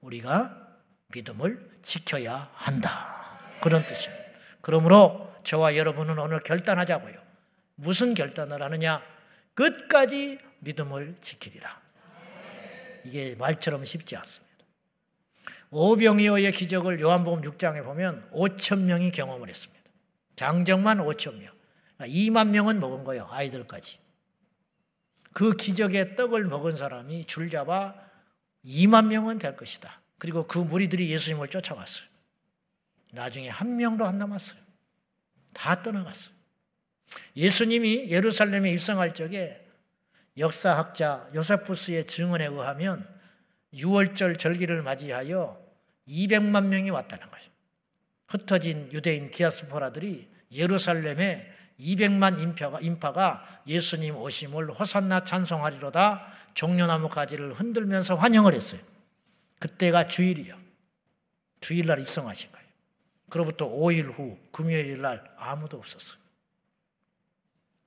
[0.01, 3.39] 우리가 믿음을 지켜야 한다.
[3.61, 4.25] 그런 뜻입니다.
[4.63, 7.21] 그러므로 저와 여러분은 오늘 결단하자고요.
[7.75, 9.03] 무슨 결단을 하느냐?
[9.53, 11.79] 끝까지 믿음을 지키리라.
[13.05, 14.52] 이게 말처럼 쉽지 않습니다.
[15.73, 19.83] 오병이어의 기적을 요한복음 6장에 보면 5천 명이 경험을 했습니다.
[20.37, 21.51] 장정만 5천 명.
[22.01, 23.27] 2만 그러니까 명은 먹은 거예요.
[23.31, 23.99] 아이들까지.
[25.33, 27.95] 그 기적의 떡을 먹은 사람이 줄잡아
[28.67, 30.03] 2만 명은 될 것이다.
[30.19, 32.07] 그리고 그 무리들이 예수님을 쫓아갔어요.
[33.13, 34.61] 나중에 한 명도 안 남았어요.
[35.55, 36.35] 다 떠나갔어요.
[37.35, 39.67] 예수님이 예루살렘에 입성할 적에
[40.37, 43.09] 역사학자 요세푸스의 증언에 의하면
[43.73, 45.62] 6월절 절기를 맞이하여
[46.09, 47.47] 200만 명이 왔다는 거예요.
[48.29, 58.55] 흩어진 유대인 디아스포라들이 예루살렘에 200만 인파가, 인파가 예수님 오심을 호산나 찬송하리로다 종려나무 가지를 흔들면서 환영을
[58.55, 58.81] 했어요.
[59.59, 60.57] 그때가 주일이요.
[61.61, 62.67] 주일날 입성하신 거예요.
[63.29, 66.21] 그로부터 5일 후 금요일 날 아무도 없었어요.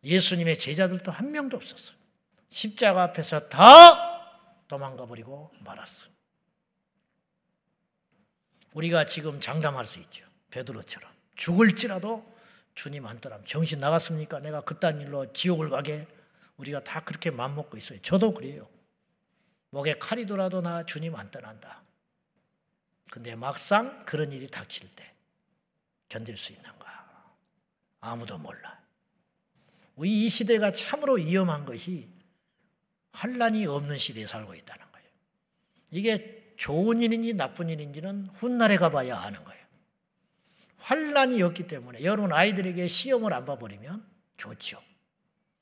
[0.03, 1.97] 예수님의 제자들도 한 명도 없었어요.
[2.49, 6.09] 십자가 앞에서 다 도망가 버리고 말았어요.
[8.75, 10.25] 우리가 지금 장담할 수 있죠.
[10.51, 12.35] 베드로처럼 죽을지라도
[12.75, 14.39] 주님 안 떠나면 정신 나갔습니까?
[14.39, 16.05] 내가 그딴 일로 지옥을 가게
[16.57, 18.01] 우리가 다 그렇게 맘먹고 있어요.
[18.01, 18.67] 저도 그래요.
[19.69, 21.83] 목에 칼이 돌아도 나 주님 안 떠난다.
[23.11, 25.13] 근데 막상 그런 일이 닥칠 때
[26.09, 27.33] 견딜 수 있는가?
[28.01, 28.77] 아무도 몰라.
[29.95, 32.09] 우리 이 시대가 참으로 위험한 것이
[33.13, 35.09] 환란이 없는 시대에 살고 있다는 거예요.
[35.91, 39.65] 이게 좋은 일인지 나쁜 일인지는 훗날에 가봐야 아는 거예요.
[40.77, 44.05] 환란이 없기 때문에 여러분 아이들에게 시험을 안 봐버리면
[44.37, 44.79] 좋죠.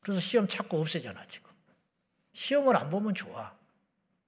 [0.02, 1.50] 그래서 시험 찾고 없애잖아 지금.
[2.34, 3.54] 시험을 안 보면 좋아.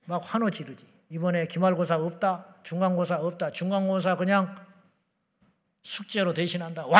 [0.05, 0.85] 막 환호 지르지.
[1.09, 2.55] 이번에 기말고사 없다.
[2.63, 3.51] 중간고사 없다.
[3.51, 4.55] 중간고사 그냥
[5.83, 6.87] 숙제로 대신한다.
[6.87, 6.99] 와!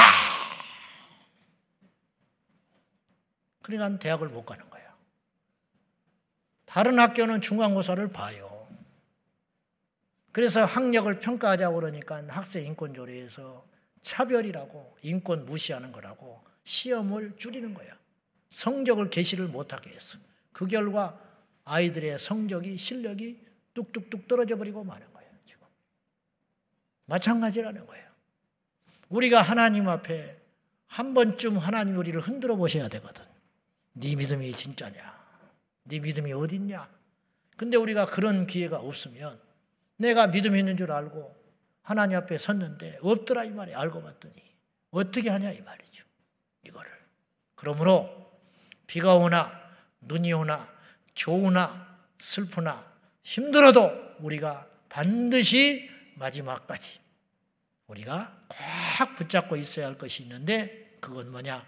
[3.61, 4.87] 그러니까 대학을 못 가는 거예요.
[6.65, 8.54] 다른 학교는 중간고사를 봐요.
[10.35, 13.65] 그래서 학력을 평가하자고 그러니까 학생 인권 조례에서
[14.01, 17.97] 차별이라고 인권 무시하는 거라고 시험을 줄이는 거야.
[18.49, 20.17] 성적을 개시를 못하게 했어.
[20.51, 21.17] 그 결과
[21.63, 23.45] 아이들의 성적이 실력이
[23.75, 25.31] 뚝뚝뚝 떨어져 버리고 마는 거예요.
[25.45, 25.65] 지금
[27.05, 28.05] 마찬가지라는 거예요.
[29.07, 30.37] 우리가 하나님 앞에
[30.87, 33.23] 한 번쯤 하나님 우리를 흔들어 보셔야 되거든.
[33.93, 35.17] 네 믿음이 진짜냐?
[35.83, 36.89] 네 믿음이 어딨냐?
[37.55, 39.44] 근데 우리가 그런 기회가 없으면
[39.97, 41.35] 내가 믿음 있는 줄 알고
[41.81, 44.33] 하나님 앞에 섰는데 없더라 이 말이 알고 봤더니
[44.91, 46.05] 어떻게 하냐 이 말이죠.
[46.63, 46.91] 이거를.
[47.55, 48.09] 그러므로
[48.87, 49.51] 비가 오나
[50.01, 50.67] 눈이 오나
[51.13, 52.85] 좋으나 슬프나
[53.23, 56.99] 힘들어도 우리가 반드시 마지막까지
[57.87, 61.65] 우리가 꽉 붙잡고 있어야 할 것이 있는데 그건 뭐냐?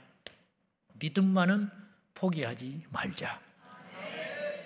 [0.93, 1.69] 믿음만은
[2.15, 3.39] 포기하지 말자.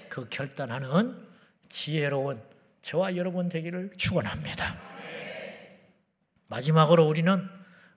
[0.10, 1.28] 그 결단하는
[1.70, 2.42] 지혜로운
[2.82, 4.76] 저와 여러분 되기를 축원합니다.
[6.48, 7.50] 마지막으로 우리는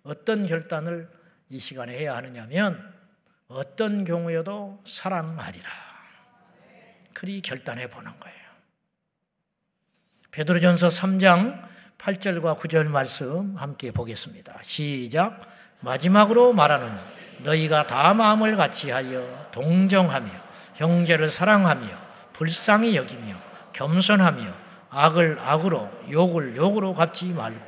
[0.02, 1.08] 어떤 결단을
[1.48, 2.92] 이 시간에 해야 하느냐면
[3.48, 5.68] 어떤 경우에도 사랑하리라.
[7.12, 8.36] 그리 결단해 보는 거예요.
[10.30, 11.68] 베드로전서 3장
[11.98, 14.58] 8절과 9절 말씀 함께 보겠습니다.
[14.62, 15.40] 시작.
[15.80, 16.98] 마지막으로 말하노니
[17.40, 20.30] 너희가 다 마음을 같이하여 동정하며
[20.74, 21.86] 형제를 사랑하며
[22.32, 23.40] 불쌍히 여기며
[23.72, 24.63] 겸손하며
[24.96, 27.60] 악을 악으로 욕을 욕으로 갚지 말고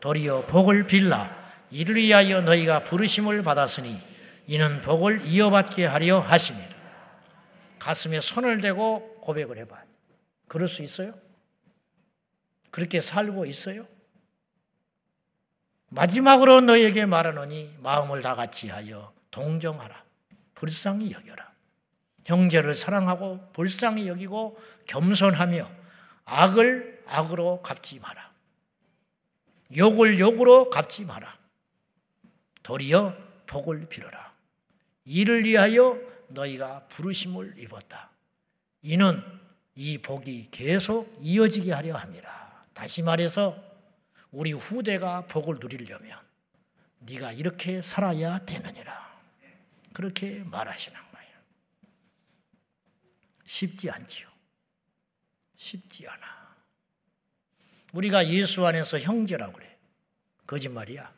[0.00, 1.38] 도리어 복을 빌라
[1.70, 4.00] 이를 위하여 너희가 부르심을 받았으니
[4.46, 6.70] 이는 복을 이어받게 하려 하심이라.
[7.78, 9.84] 가슴에 손을 대고 고백을 해봐요.
[10.48, 11.12] 그럴 수 있어요?
[12.70, 13.86] 그렇게 살고 있어요?
[15.90, 20.02] 마지막으로 너에게 말하노니 마음을 다 같이 하여 동정하라.
[20.54, 21.52] 불쌍히 여겨라.
[22.24, 25.79] 형제를 사랑하고 불쌍히 여기고 겸손하며
[26.24, 28.30] 악을 악으로 갚지 마라.
[29.76, 31.38] 욕을 욕으로 갚지 마라.
[32.62, 34.32] 도리어 복을 빌어라.
[35.04, 38.10] 이를 위하여 너희가 부르심을 입었다.
[38.82, 39.22] 이는
[39.74, 42.66] 이 복이 계속 이어지게 하려 함이라.
[42.74, 43.56] 다시 말해서
[44.30, 46.18] 우리 후대가 복을 누리려면
[47.00, 49.10] 네가 이렇게 살아야 되느니라.
[49.92, 51.30] 그렇게 말하시는 거예요.
[53.44, 54.29] 쉽지 않지요.
[55.60, 56.56] 쉽지 않아.
[57.92, 59.76] 우리가 예수 안에서 형제라고 그래.
[60.46, 61.12] 거짓말이야.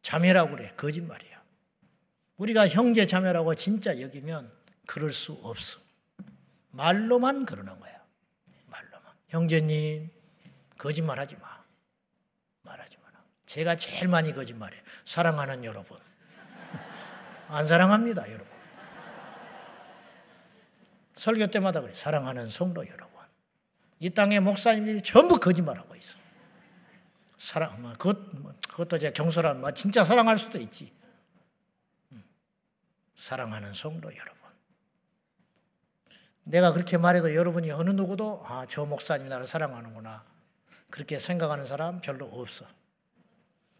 [0.00, 0.72] 자매라고 그래.
[0.76, 1.42] 거짓말이야.
[2.38, 4.50] 우리가 형제 자매라고 진짜 여기면
[4.86, 5.78] 그럴 수 없어.
[6.70, 8.02] 말로만 그러는 거야.
[8.66, 9.12] 말로만.
[9.28, 10.10] 형제님,
[10.78, 11.62] 거짓말 하지 마.
[12.62, 13.22] 말하지 마라.
[13.44, 14.74] 제가 제일 많이 거짓말해.
[15.04, 15.98] 사랑하는 여러분.
[17.48, 18.47] 안 사랑합니다, 여러분.
[21.18, 21.92] 설교 때마다 그래.
[21.94, 23.08] 사랑하는 성도 여러분.
[23.98, 26.16] 이 땅의 목사님들이 전부 거짓말하고 있어.
[27.38, 30.92] 사랑, 뭐, 그것, 뭐, 그것도 제가 경솔한, 뭐, 진짜 사랑할 수도 있지.
[32.12, 32.22] 음.
[33.16, 34.38] 사랑하는 성도 여러분.
[36.44, 40.24] 내가 그렇게 말해도 여러분이 어느 누구도, 아, 저 목사님 나를 사랑하는구나.
[40.88, 42.64] 그렇게 생각하는 사람 별로 없어.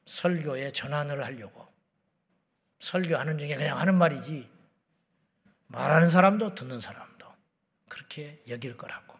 [0.07, 1.69] 설교에 전환을 하려고.
[2.81, 4.51] 설교하는 중에 그냥 하는 말이지.
[5.69, 7.18] 말하는 사람도 듣는 사람도
[7.89, 9.19] 그렇게 여길 거라고.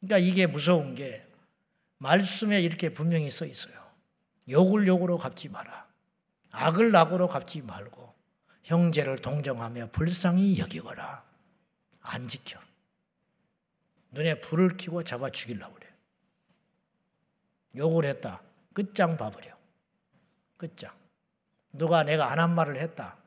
[0.00, 1.26] 그러니까 이게 무서운 게
[1.98, 3.74] 말씀에 이렇게 분명히 써 있어요.
[4.48, 5.86] 욕을 욕으로 갚지 마라.
[6.50, 8.14] 악을 악으로 갚지 말고
[8.64, 11.24] 형제를 동정하며 불쌍히 여기거라.
[12.00, 12.60] 안 지켜.
[14.12, 15.86] 눈에 불을 켜고 잡아 죽이려고 그래.
[17.76, 18.42] 욕을 했다.
[18.72, 19.56] 끝장 봐버려.
[20.56, 20.96] 끝장.
[21.72, 23.18] 누가 내가 안 한 말을 했다.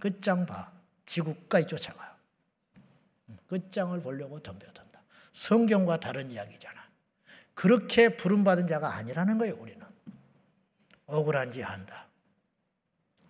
[0.00, 0.72] 끝장 봐.
[1.06, 2.15] 지구까지 쫓아가요.
[3.48, 5.02] 끝장을 보려고 덤벼든다.
[5.32, 6.86] 성경과 다른 이야기잖아.
[7.54, 9.84] 그렇게 부름받은 자가 아니라는 거예요, 우리는.
[11.06, 12.06] 억울한지 안다.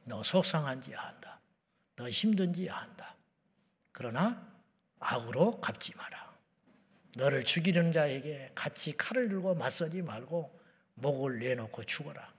[0.04, 1.40] 너 속상한지 안다.
[1.96, 3.14] 너 힘든지 안다.
[3.92, 4.46] 그러나
[4.98, 6.34] 악으로 갚지 마라.
[7.16, 10.58] 너를 죽이는 자에게 같이 칼을 들고 맞서지 말고
[10.94, 12.32] 목을 내놓고 죽어라.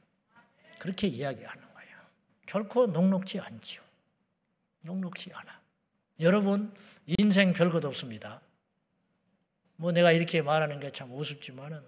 [0.79, 1.97] 그렇게 이야기하는 거예요.
[2.45, 3.81] 결코 녹록지 않지요.
[4.81, 5.56] 녹록지 않아.
[6.19, 6.73] 여러분,
[7.19, 8.41] 인생 별것 없습니다.
[9.75, 11.79] 뭐 내가 이렇게 말하는 게 참 우습지만은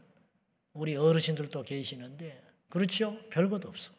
[0.74, 3.20] 우리 어르신들도 계시는데 그렇죠?
[3.30, 3.92] 별것 없어.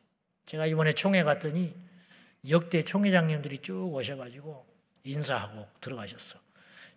[0.47, 1.75] 제가 이번에 총회 갔더니
[2.49, 4.65] 역대 총회장님들이 쭉 오셔가지고
[5.05, 6.39] 인사하고 들어가셨어.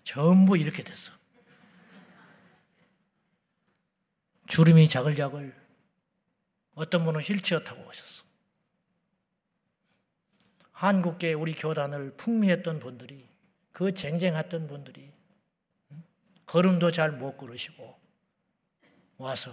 [0.03, 1.11] 전부 이렇게 됐어.
[4.47, 5.55] 주름이 자글자글
[6.75, 8.23] 어떤 분은 휠체어 타고 오셨어.
[10.73, 13.27] 한국계 우리 교단을 풍미했던 분들이
[13.71, 15.11] 그 쟁쟁했던 분들이
[16.45, 17.97] 걸음도 잘 못 걸으시고
[19.17, 19.51] 와서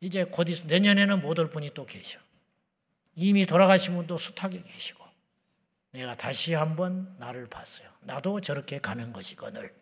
[0.00, 2.20] 이제 곧 있, 내년에는 못 올 분이 또 계셔.
[3.16, 5.04] 이미 돌아가신 분도 숱하게 계시고
[5.90, 7.88] 내가 다시 한번 나를 봤어요.
[8.02, 9.74] 나도 저렇게 가는 것이거늘.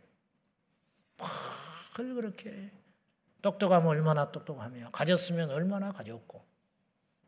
[1.97, 2.71] 늘 그렇게
[3.43, 6.45] 똑똑하면 얼마나 똑똑하며 가졌으면 얼마나 가졌고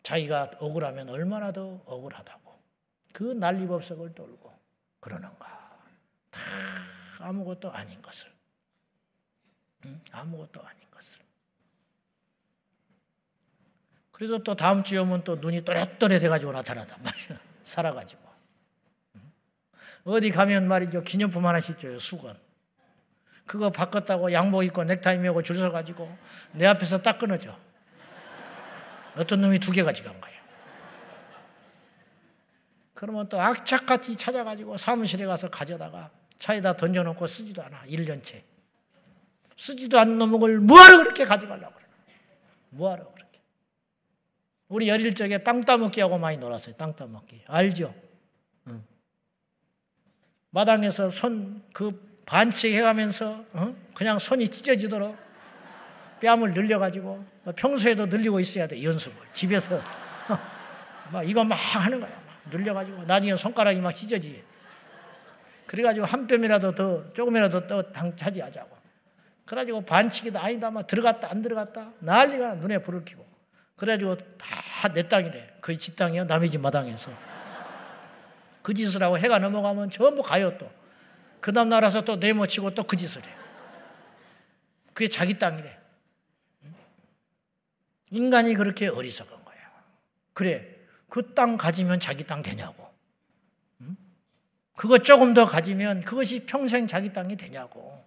[0.02, 2.47] 자기가 억울하면 얼마나 더 억울하다고
[3.18, 4.56] 그 난리법석을 떨고
[5.00, 5.80] 그러는가
[6.30, 6.40] 다
[7.18, 8.30] 아무것도 아닌 것을.
[9.86, 10.00] 응?
[10.12, 11.18] 아무것도 아닌 것을.
[14.12, 17.40] 그래도 또 다음 주에 오면 또 눈이 또렷또렷 해가지고 나타나단 말이야.
[17.64, 18.22] 살아가지고.
[20.04, 21.02] 어디 가면 말이죠.
[21.02, 22.38] 기념품 하나씩 줘요 수건.
[23.46, 26.16] 그거 바꿨다고 양복 입고 넥타이 메고 줄 서가지고
[26.52, 27.58] 내 앞에서 딱 끊어져.
[29.16, 30.37] 어떤 놈이 두 개 가져간 거예요.
[32.98, 37.84] 그러면 또 악착같이 찾아가지고 사무실에 가서 가져다가 차에다 던져놓고 쓰지도 않아.
[37.84, 38.42] 1년째.
[39.56, 41.86] 쓰지도 않는 놈을 뭐하러 그렇게 가져가려고 그래.
[42.70, 43.40] 뭐하러 그렇게.
[44.66, 46.74] 우리 열일 적에 땅 따먹기 하고 많이 놀았어요.
[46.74, 47.42] 땅 따먹기.
[47.46, 47.94] 알죠?
[48.66, 48.84] 응.
[50.50, 53.76] 마당에서 손 그 반칙해가면서 어?
[53.94, 55.16] 그냥 손이 찢어지도록
[56.20, 59.80] 뺨을 늘려가지고 뭐 평소에도 늘리고 있어야 돼 연습을 집에서
[61.12, 64.42] 막 이거 막 하는 거야 막 늘려가지고 나중에 손가락이 막 찢어지.
[65.66, 67.82] 그래가지고 한 뼘이라도 더 조금이라도 더
[68.16, 68.76] 차지하자고.
[69.44, 70.42] 그래가지고 반칙이다.
[70.42, 70.70] 아니다.
[70.70, 71.30] 막 들어갔다.
[71.30, 71.92] 안 들어갔다.
[72.00, 73.26] 난리가 눈에 불을 켜고.
[73.76, 75.56] 그래가지고 다 내 땅이래.
[75.60, 76.24] 거의 지 땅이야.
[76.24, 77.10] 남의 집 마당에서.
[78.62, 80.70] 그 짓을 하고 해가 넘어가면 전부 가요 또
[81.40, 83.28] 그 다음 날아서 또 내모치고 또 그 짓을 해.
[84.92, 85.78] 그게 자기 땅이래.
[88.10, 89.56] 인간이 그렇게 어리석은 거야.
[90.32, 90.77] 그래,
[91.08, 92.88] 그 땅 가지면 자기 땅 되냐고.
[94.76, 98.04] 그거 조금 더 가지면 그것이 평생 자기 땅이 되냐고.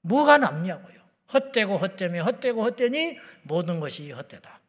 [0.00, 1.00] 뭐가 남냐고요.
[1.32, 4.60] 헛되고 헛되며 헛되고 헛되니 모든 것이 헛되다.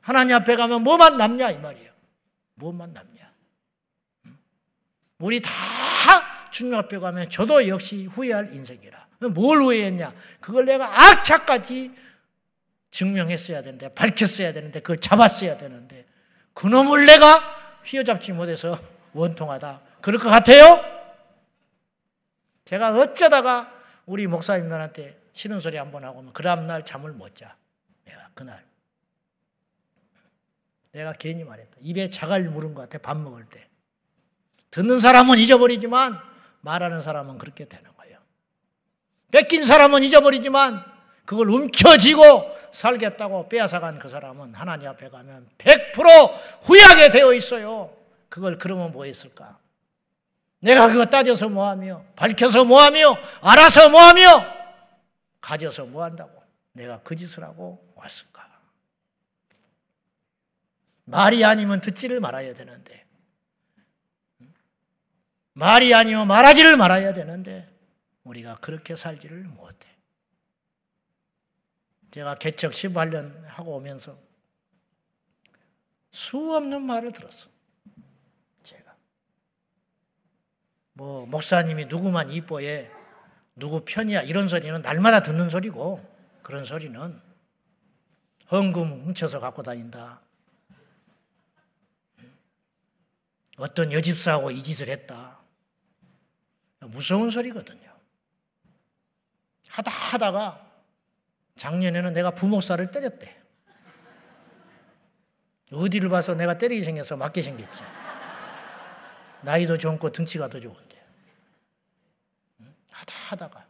[0.00, 1.92] 하나님 앞에 가면 뭐만 남냐 이 말이에요.
[2.54, 3.32] 뭐만 남냐.
[5.18, 5.50] 우리 다
[6.50, 9.08] 주님 앞에 가면 저도 역시 후회할 인생이라.
[9.34, 10.14] 뭘 후회했냐?
[10.40, 11.92] 그걸 내가 악착까지
[12.90, 16.06] 증명했어야 되는데, 밝혔어야 되는데, 그걸 잡았어야 되는데,
[16.60, 17.40] 그놈을 내가
[17.84, 18.78] 휘어잡지 못해서
[19.14, 19.80] 원통하다.
[20.02, 20.78] 그럴 것 같아요?
[22.66, 23.72] 제가 어쩌다가
[24.04, 27.56] 우리 목사님들한테 싫은 소리 한 번 하고 그 다음날 잠을 못 자.
[28.04, 28.62] 내가 그날.
[30.92, 31.78] 내가 괜히 말했다.
[31.80, 33.66] 입에 자갈 물은 것 같아, 밥 먹을 때.
[34.70, 36.18] 듣는 사람은 잊어버리지만
[36.60, 38.18] 말하는 사람은 그렇게 되는 거예요.
[39.30, 40.78] 뺏긴 사람은 잊어버리지만
[41.24, 47.96] 그걸 움켜쥐고 살겠다고 빼앗아간 그 사람은 하나님 앞에 가면 100% 후회하게 되어 있어요.
[48.28, 49.58] 그걸 그러면 뭐 했을까?
[50.60, 54.44] 내가 그거 따져서 뭐하며, 밝혀서 뭐하며, 알아서 뭐하며,
[55.40, 56.42] 가져서 뭐한다고?
[56.72, 58.48] 내가 그 짓을 하고 왔을까?
[61.04, 63.00] 말이 아니면 듣지를 말아야 되는데,
[65.60, 67.68] 말이 아니요 말하지를 말아야 되는데
[68.24, 69.89] 우리가 그렇게 살지를 못해.
[72.10, 74.18] 제가 개척 18년 하고 오면서
[76.10, 77.48] 수 없는 말을 들었어.
[78.62, 78.96] 제가.
[80.94, 82.90] 뭐, 목사님이 누구만 이뻐해,
[83.54, 86.04] 누구 편이야, 이런 소리는 날마다 듣는 소리고,
[86.42, 87.20] 그런 소리는
[88.50, 90.20] 헌금 훔쳐서 갖고 다닌다.
[93.56, 95.38] 어떤 여집사하고 이 짓을 했다.
[96.80, 97.94] 무서운 소리거든요.
[99.68, 100.69] 하다 하다가
[101.56, 103.40] 작년에는 내가 부목사를 때렸대.
[105.72, 107.82] 어디를 봐서 내가 때리게 생겨서 맞게 생겼지.
[109.42, 111.00] 나이도 젊고 등치가 더 좋은데.
[112.90, 113.66] 하다 하다가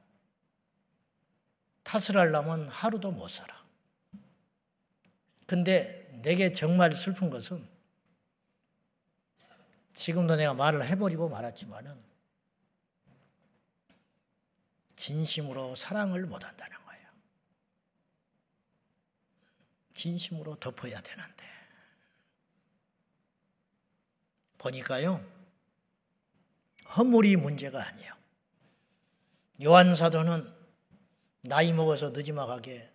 [1.84, 3.60] 탓을 하려면 하루도 못 살아.
[5.46, 7.68] 근데 내게 정말 슬픈 것은
[9.94, 12.10] 지금도 내가 말을 해버리고 말았지만은
[14.96, 17.08] 진심으로 사랑을 못한다는 거예요.
[20.00, 21.44] 진심으로 덮어야 되는데.
[24.58, 25.24] 보니까요,
[26.96, 28.14] 허물이 문제가 아니에요.
[29.64, 30.52] 요한 사도는
[31.42, 32.90] 나이 먹어서 늦지막하게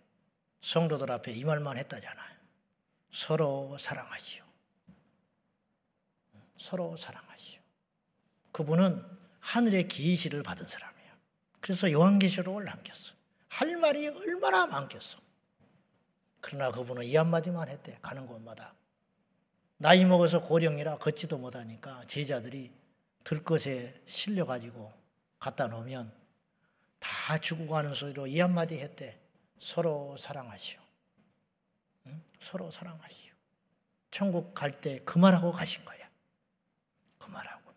[0.60, 2.36] 성도들 앞에 이 말만 했다잖아요.
[3.12, 4.44] 서로 사랑하시오.
[6.58, 7.60] 서로 사랑하시오.
[8.52, 9.04] 그분은
[9.40, 10.96] 하늘의 계시를 받은 사람.
[11.66, 13.12] 그래서 요한계시록을 남겼어.
[13.48, 15.18] 할 말이 얼마나 많겠어.
[16.46, 17.98] 그러나 그분은 이 한마디만 했대.
[18.00, 18.72] 가는 곳마다.
[19.78, 22.72] 나이 먹어서 고령이라 걷지도 못하니까 제자들이
[23.24, 24.92] 들것에 실려가지고
[25.40, 26.12] 갖다 놓으면
[27.00, 29.18] 다 죽고 가는 소리로 이 한마디 했대.
[29.58, 30.78] 서로 사랑하시오.
[32.06, 32.22] 응?
[32.38, 33.34] 서로 사랑하시오.
[34.12, 36.08] 천국 갈 때 그 말하고 가신 거야.
[37.18, 37.72] 그 말하고.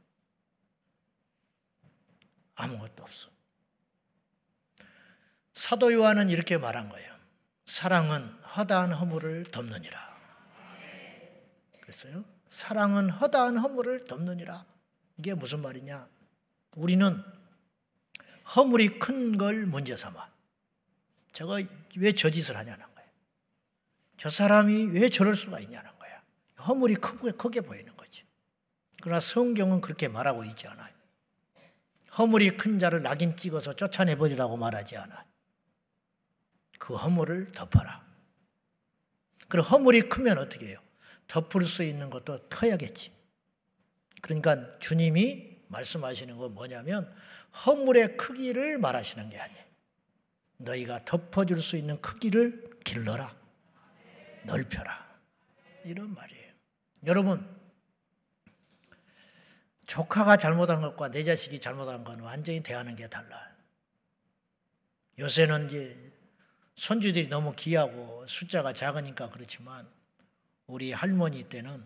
[2.54, 3.32] 아무것도 없어.
[5.56, 7.16] 사도 요한은 이렇게 말한 거예요.
[7.66, 10.10] 사랑은 허다한 허물을 덮느니라.
[11.82, 12.24] 그랬어요.
[12.50, 14.66] 사랑은 허다한 허물을 덮느니라.
[15.18, 16.08] 이게 무슨 말이냐?
[16.76, 17.24] 우리는
[18.56, 20.30] 허물이 큰 걸 문제 삼아.
[21.32, 21.62] 저거
[21.96, 23.10] 왜저 짓을 하냐는 거예요.
[24.18, 26.22] 저 사람이 왜 저럴 수가 있냐는 거야.
[26.68, 28.24] 허물이 크게, 크게 보이는 거지.
[29.02, 30.94] 그러나 성경은 그렇게 말하고 있지 않아요.
[32.18, 35.24] 허물이 큰 자를 낙인 찍어서 쫓아내버리라고 말하지 않아요.
[36.80, 38.09] 그 허물을 덮어라.
[39.50, 40.80] 그럼 허물이 크면 어떻게 해요?
[41.28, 43.12] 덮을 수 있는 것도 터야겠지.
[44.22, 47.14] 그러니까 주님이 말씀하시는 건 뭐냐면
[47.66, 49.64] 허물의 크기를 말하시는 게 아니에요.
[50.58, 53.36] 너희가 덮어줄 수 있는 크기를 길러라.
[54.44, 55.08] 넓혀라.
[55.86, 56.54] 이런 말이에요.
[57.06, 57.60] 여러분,
[59.86, 63.50] 조카가 잘못한 것과 내 자식이 잘못한 건 완전히 대하는 게 달라.
[65.18, 66.09] 요새는 이제
[66.80, 69.86] 손주들이 너무 귀하고 숫자가 작으니까 그렇지만
[70.66, 71.86] 우리 할머니 때는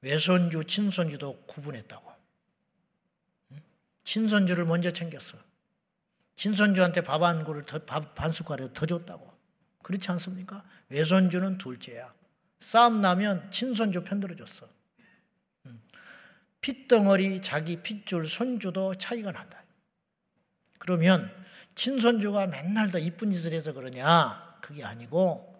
[0.00, 2.10] 외손주, 친손주도 구분했다고.
[4.04, 5.36] 친손주를 먼저 챙겼어.
[6.36, 7.66] 친손주한테 밥 한 그릇,
[8.14, 9.30] 반 숟가락 더 줬다고.
[9.82, 10.64] 그렇지 않습니까?
[10.88, 12.14] 외손주는 둘째야.
[12.60, 14.66] 싸움 나면 친손주 편들어줬어.
[16.62, 19.62] 핏덩어리, 자기 핏줄, 손주도 차이가 난다.
[20.78, 21.30] 그러면
[21.78, 24.58] 친손주가 맨날 더 이쁜 짓을 해서 그러냐?
[24.60, 25.54] 그게 아니고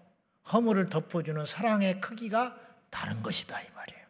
[0.52, 2.58] 허물을 덮어주는 사랑의 크기가
[2.90, 4.06] 다른 것이다 이 말이에요.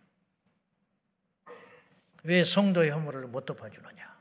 [2.23, 4.19] 왜 성도의 허물을 못 덮어주느냐?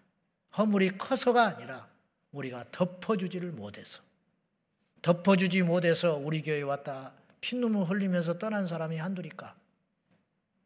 [0.58, 1.88] 허물이 커서가 아니라
[2.32, 4.04] 우리가 덮어주지를 못해서
[5.02, 9.56] 덮어주지 못해서 우리 교회 왔다 피눈물 흘리면서 떠난 사람이 한둘일까?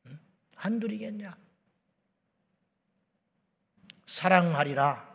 [0.08, 0.20] 응?
[0.56, 1.38] 한둘이겠냐?
[4.08, 5.11] 사랑하리라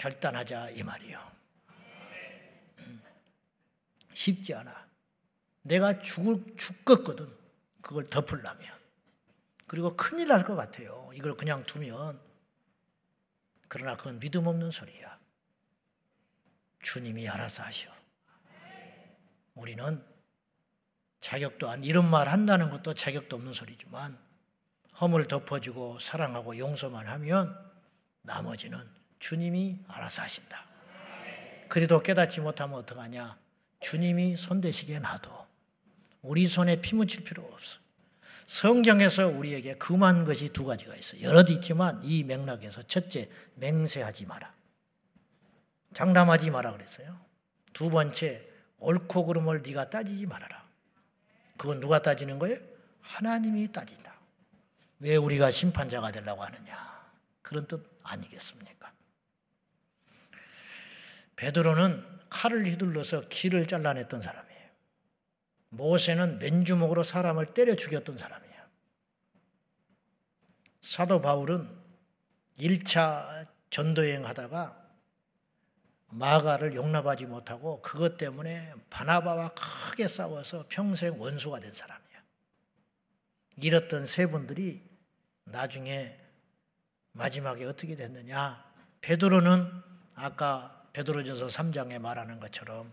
[0.00, 1.32] 결단하자 이 말이요.
[2.78, 3.02] 음.
[4.14, 4.88] 쉽지 않아.
[5.60, 7.30] 내가 죽을 죽겠거든.
[7.82, 8.80] 그걸 덮으려면.
[9.66, 11.10] 그리고 큰일 날 것 같아요.
[11.12, 12.18] 이걸 그냥 두면.
[13.68, 15.18] 그러나 그건 믿음 없는 소리야.
[16.82, 17.90] 주님이 알아서 하셔.
[19.54, 20.02] 우리는
[21.20, 24.18] 자격도 안 이런 말 한다는 것도 자격도 없는 소리지만
[24.98, 27.54] 허물 덮어주고 사랑하고 용서만 하면
[28.22, 30.64] 나머지는 주님이 알아서 하신다.
[31.68, 33.38] 그래도 깨닫지 못하면 어떡하냐?
[33.78, 35.46] 주님이 손 대시게 놔도
[36.22, 37.78] 우리 손에 피 묻힐 필요 없어.
[38.46, 41.20] 성경에서 우리에게 금한 것이 두 가지가 있어.
[41.20, 44.52] 여럿 있지만 이 맥락에서 첫째, 맹세하지 마라.
[45.94, 47.16] 장담하지 마라 그랬어요.
[47.72, 48.44] 두 번째,
[48.78, 50.64] 옳고 그름을 네가 따지지 말아라.
[51.56, 52.58] 그건 누가 따지는 거예요?
[53.02, 54.12] 하나님이 따진다.
[54.98, 57.10] 왜 우리가 심판자가 되려고 하느냐?
[57.42, 58.79] 그런 뜻 아니겠습니까?
[61.40, 64.68] 베드로는 칼을 휘둘러서 길을 잘라냈던 사람이에요.
[65.70, 68.62] 모세는 맨주먹으로 사람을 때려 죽였던 사람이에요.
[70.82, 71.66] 사도 바울은
[72.58, 74.76] 1차 전도여행 하다가
[76.08, 82.20] 마가를 용납하지 못하고 그것 때문에 바나바와 크게 싸워서 평생 원수가 된 사람이에요.
[83.56, 84.82] 잃었던 세 분들이
[85.44, 86.20] 나중에
[87.12, 88.62] 마지막에 어떻게 됐느냐?
[89.00, 89.82] 베드로는
[90.16, 92.92] 아까 베드로전서 3장에 말하는 것처럼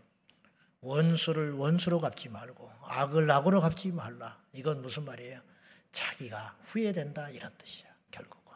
[0.82, 4.40] 원수를 원수로 갚지 말고 악을 악으로 갚지 말라.
[4.54, 5.42] 이건 무슨 말이에요?
[5.92, 7.90] 자기가 후회된다 이런 뜻이야.
[8.12, 8.56] 결국은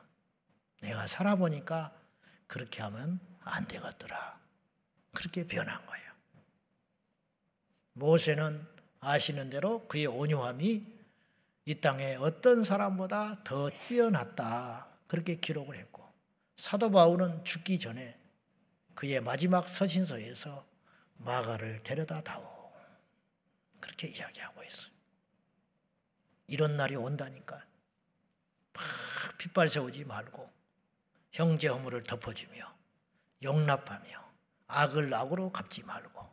[0.81, 1.93] 내가 살아보니까
[2.47, 4.39] 그렇게 하면 안 되겠더라.
[5.13, 6.11] 그렇게 변한 거예요.
[7.93, 8.65] 모세는
[8.99, 10.85] 아시는 대로 그의 온유함이
[11.65, 14.87] 이 땅에 어떤 사람보다 더 뛰어났다.
[15.07, 16.07] 그렇게 기록을 했고
[16.55, 18.20] 사도 바울은 죽기 전에
[18.95, 20.65] 그의 마지막 서신서에서
[21.17, 22.71] 마가를 데려다 다오.
[23.79, 24.91] 그렇게 이야기하고 있어요.
[26.47, 27.65] 이런 날이 온다니까.
[28.73, 28.83] 막
[29.37, 30.49] 핏발 세우지 말고
[31.31, 32.73] 형제 허물을 덮어주며
[33.43, 34.31] 용납하며
[34.67, 36.29] 악을 악으로 갚지 말고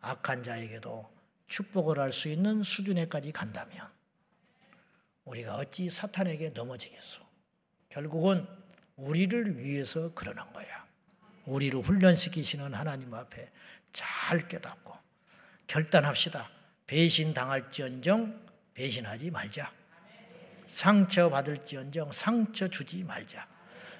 [0.00, 1.10] 악한 자에게도
[1.46, 3.90] 축복을 할 수 있는 수준에까지 간다면
[5.24, 7.22] 우리가 어찌 사탄에게 넘어지겠소?
[7.88, 8.46] 결국은
[8.96, 10.81] 우리를 위해서 그러는 거야.
[11.46, 13.50] 우리를 훈련시키시는 하나님 앞에
[13.92, 14.92] 잘 깨닫고
[15.66, 16.48] 결단합시다.
[16.86, 18.40] 배신 당할지언정
[18.74, 19.70] 배신하지 말자.
[20.66, 23.46] 상처 받을지언정 상처 주지 말자.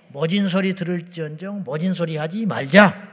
[0.09, 3.11] 모진 소리 들을지언정 모진 소리 하지 말자.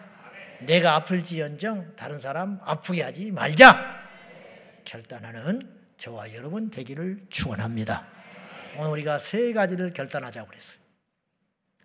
[0.62, 4.00] 내가 아플지언정 다른 사람 아프게 하지 말자.
[4.86, 5.62] 결단하는
[5.98, 8.08] 저와 여러분 되기를 축원합니다.
[8.78, 10.82] 오늘 우리가 세 가지를 결단하자고 그랬어요.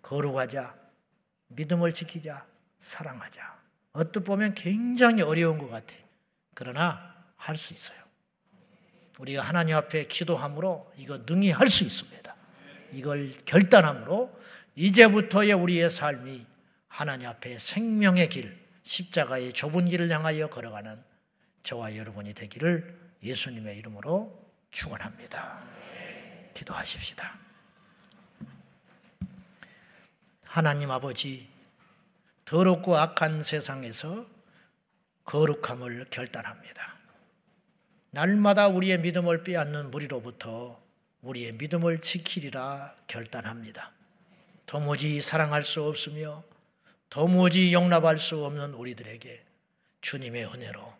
[0.01, 0.75] 거룩하자,
[1.47, 2.45] 믿음을 지키자,
[2.79, 3.55] 사랑하자.
[3.93, 5.93] 어떻 보면 굉장히 어려운 것 같아.
[6.53, 7.97] 그러나 할 수 있어요.
[9.19, 12.35] 우리가 하나님 앞에 기도함으로 이거 능히 할 수 있습니다.
[12.91, 14.37] 이걸 결단함으로
[14.75, 16.45] 이제부터의 우리의 삶이
[16.87, 21.01] 하나님 앞에 생명의 길, 십자가의 좁은 길을 향하여 걸어가는
[21.63, 25.63] 저와 여러분이 되기를 예수님의 이름으로 축원합니다.
[26.53, 27.44] 기도하십시다.
[30.55, 31.49] 하나님 아버지
[32.45, 34.25] 더럽고 악한 세상에서
[35.25, 36.95] 거룩함을 결단합니다.
[38.11, 40.81] 날마다 우리의 믿음을 빼앗는 무리로부터
[41.23, 43.91] 우리의 믿음을 지키리라 결단합니다.
[44.65, 46.41] 도무지 사랑할 수 없으며
[47.09, 49.43] 도무지 용납할 수 없는 우리들에게
[49.99, 50.93] 주님의 은혜로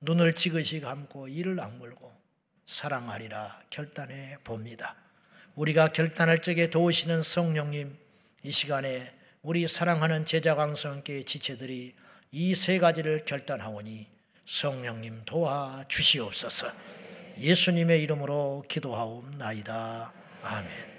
[0.00, 2.10] 눈을 지그시 감고 이를 악물고
[2.64, 4.96] 사랑하리라 결단해 봅니다.
[5.56, 8.02] 우리가 결단할 적에 도우시는 성령님
[8.44, 9.10] 이 시간에
[9.42, 11.94] 우리 사랑하는 제자 강성께 지체들이
[12.32, 14.06] 이 세 가지를 결단하오니
[14.44, 16.66] 성령님 도와 주시옵소서.
[17.38, 20.12] 예수님의 이름으로 기도하옵나이다.
[20.42, 20.93] 아멘.